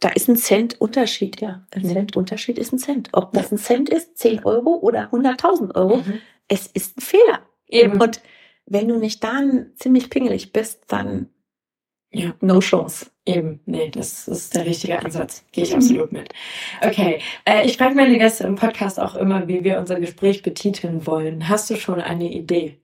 [0.00, 1.64] da ist ein Cent Unterschied, ja.
[1.70, 1.92] Ein Mhm.
[1.92, 3.10] Cent Unterschied ist ein Cent.
[3.12, 6.18] Ob das ein Cent ist, 10 Euro oder 100.000 Euro, Mhm.
[6.48, 7.40] es ist ein Fehler.
[7.68, 8.00] Eben.
[8.00, 8.20] Und
[8.66, 11.28] wenn du nicht dann ziemlich pingelig bist, dann
[12.10, 12.34] Ja.
[12.40, 13.06] no chance.
[13.24, 15.44] Eben, nee, das ist der richtige Ansatz.
[15.52, 16.32] Gehe ich absolut mit.
[16.80, 21.06] Okay, äh, ich frage meine Gäste im Podcast auch immer, wie wir unser Gespräch betiteln
[21.06, 21.48] wollen.
[21.48, 22.80] Hast du schon eine Idee?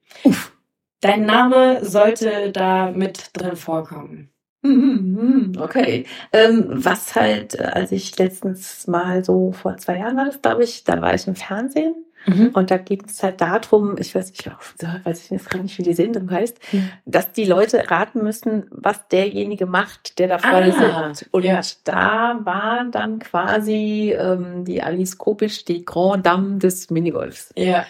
[1.01, 4.31] Dein Name sollte da mit drin vorkommen.
[5.59, 6.05] Okay.
[6.33, 10.65] Ähm, was halt, äh, als ich letztens mal so vor zwei Jahren war das, glaube
[10.65, 11.95] ich, da war ich im Fernsehen
[12.29, 12.49] Mhm.
[12.55, 14.51] und da geht es halt darum, ich weiß nicht,
[15.05, 16.91] weiß ich jetzt gar nicht, wie die Sendung heißt, Mhm.
[17.07, 21.33] dass die Leute raten müssen, was derjenige macht, der da vorne Ah, sitzt.
[21.33, 21.61] Und ja.
[21.85, 27.53] da war dann quasi ähm, die Alice Kopisch, die Grand Dame des Minigolfs.
[27.57, 27.87] Ja,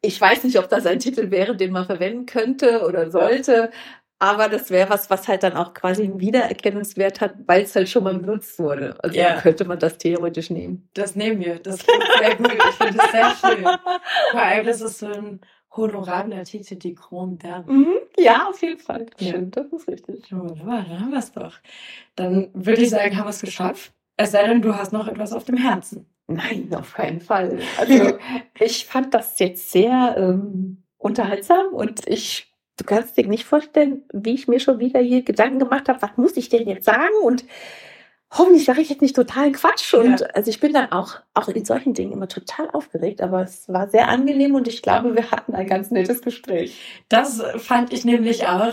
[0.00, 3.70] Ich weiß nicht, ob das ein Titel wäre, den man verwenden könnte oder sollte.
[4.18, 7.88] Aber das wäre was, was halt dann auch quasi einen Wiedererkennungswert hat, weil es halt
[7.88, 8.96] schon mal benutzt wurde.
[9.02, 9.40] Also Ja.
[9.40, 10.88] könnte man das theoretisch nehmen.
[10.94, 11.58] das nehmen wir.
[11.58, 12.52] Das klingt sehr gut.
[12.52, 13.64] Ich finde das sehr schön.
[14.30, 15.40] Vor allem, das ist so ein
[15.76, 17.64] honorabler Titel, die Grand Dame.
[17.70, 17.94] Mhm.
[18.16, 19.06] Ja, auf jeden Fall.
[19.18, 19.30] Ja.
[19.30, 20.30] Stimmt, das ist richtig.
[20.32, 21.54] Wunderbar, dann haben wir es doch.
[22.14, 23.92] Dann würde ich sagen, haben wir es geschafft.
[24.16, 26.06] Es sei denn, du hast noch etwas auf dem Herzen.
[26.28, 27.58] Nein, auf keinen Fall.
[27.78, 28.16] Also
[28.60, 34.34] ich fand das jetzt sehr ähm, unterhaltsam und ich, du kannst dir nicht vorstellen, wie
[34.34, 37.44] ich mir schon wieder hier Gedanken gemacht habe, was muss ich denn jetzt sagen und
[38.30, 40.26] hoffentlich sage ich jetzt nicht totalen Quatsch und Ja.
[40.34, 43.88] also ich bin dann auch, auch in solchen Dingen immer total aufgeregt, aber es war
[43.88, 47.04] sehr angenehm und ich glaube, wir hatten ein ganz nettes Gespräch.
[47.08, 48.72] Das fand ich nämlich auch.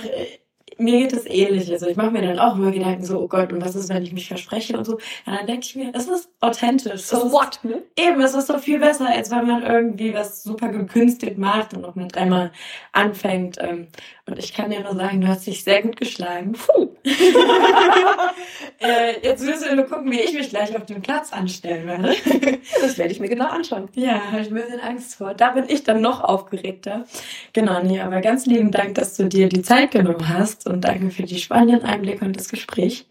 [0.84, 1.72] Mir geht es ähnlich.
[1.72, 4.04] Also ich mache mir dann auch immer Gedanken so, oh Gott, und was ist, wenn
[4.04, 4.94] ich mich verspreche und so.
[4.96, 6.94] Und dann denke ich mir, es ist authentisch.
[6.94, 7.60] Ist, what?
[7.64, 7.84] Ne?
[7.98, 11.82] Eben, es ist doch viel besser, als wenn man irgendwie was super gekünstelt macht und
[11.82, 12.52] noch mit einmal
[12.94, 13.58] anfängt.
[13.60, 13.88] ähm,
[14.26, 16.54] Und ich kann dir nur sagen, du hast dich sehr gut geschlagen.
[16.54, 16.91] Puh.
[18.80, 22.16] äh, jetzt müssen wir nur gucken, wie ich mich gleich auf dem Platz anstellen werde.
[22.82, 23.90] Das werde ich mir genau anschauen.
[23.96, 25.34] Ja, habe ich ein bisschen Angst vor.
[25.34, 27.06] Da bin ich dann noch aufgeregter.
[27.54, 31.12] Genau, nee, aber ganz lieben Dank, dass du dir die Zeit genommen hast und danke
[31.12, 33.08] für die spannenden Einblicke und das Gespräch.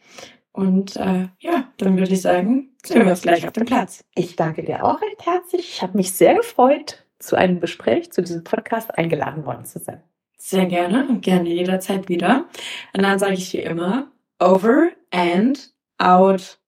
[0.52, 4.04] Und äh, ja, dann würde ich sagen, sehen wir uns gleich auf dem Platz.
[4.14, 5.68] Ich danke dir auch recht herzlich.
[5.74, 10.02] Ich habe mich sehr gefreut, zu einem Gespräch, zu diesem Podcast eingeladen worden zu sein.
[10.42, 12.48] Sehr gerne gerne jederzeit wieder.
[12.94, 16.59] Und dann sage ich wie immer, over and out.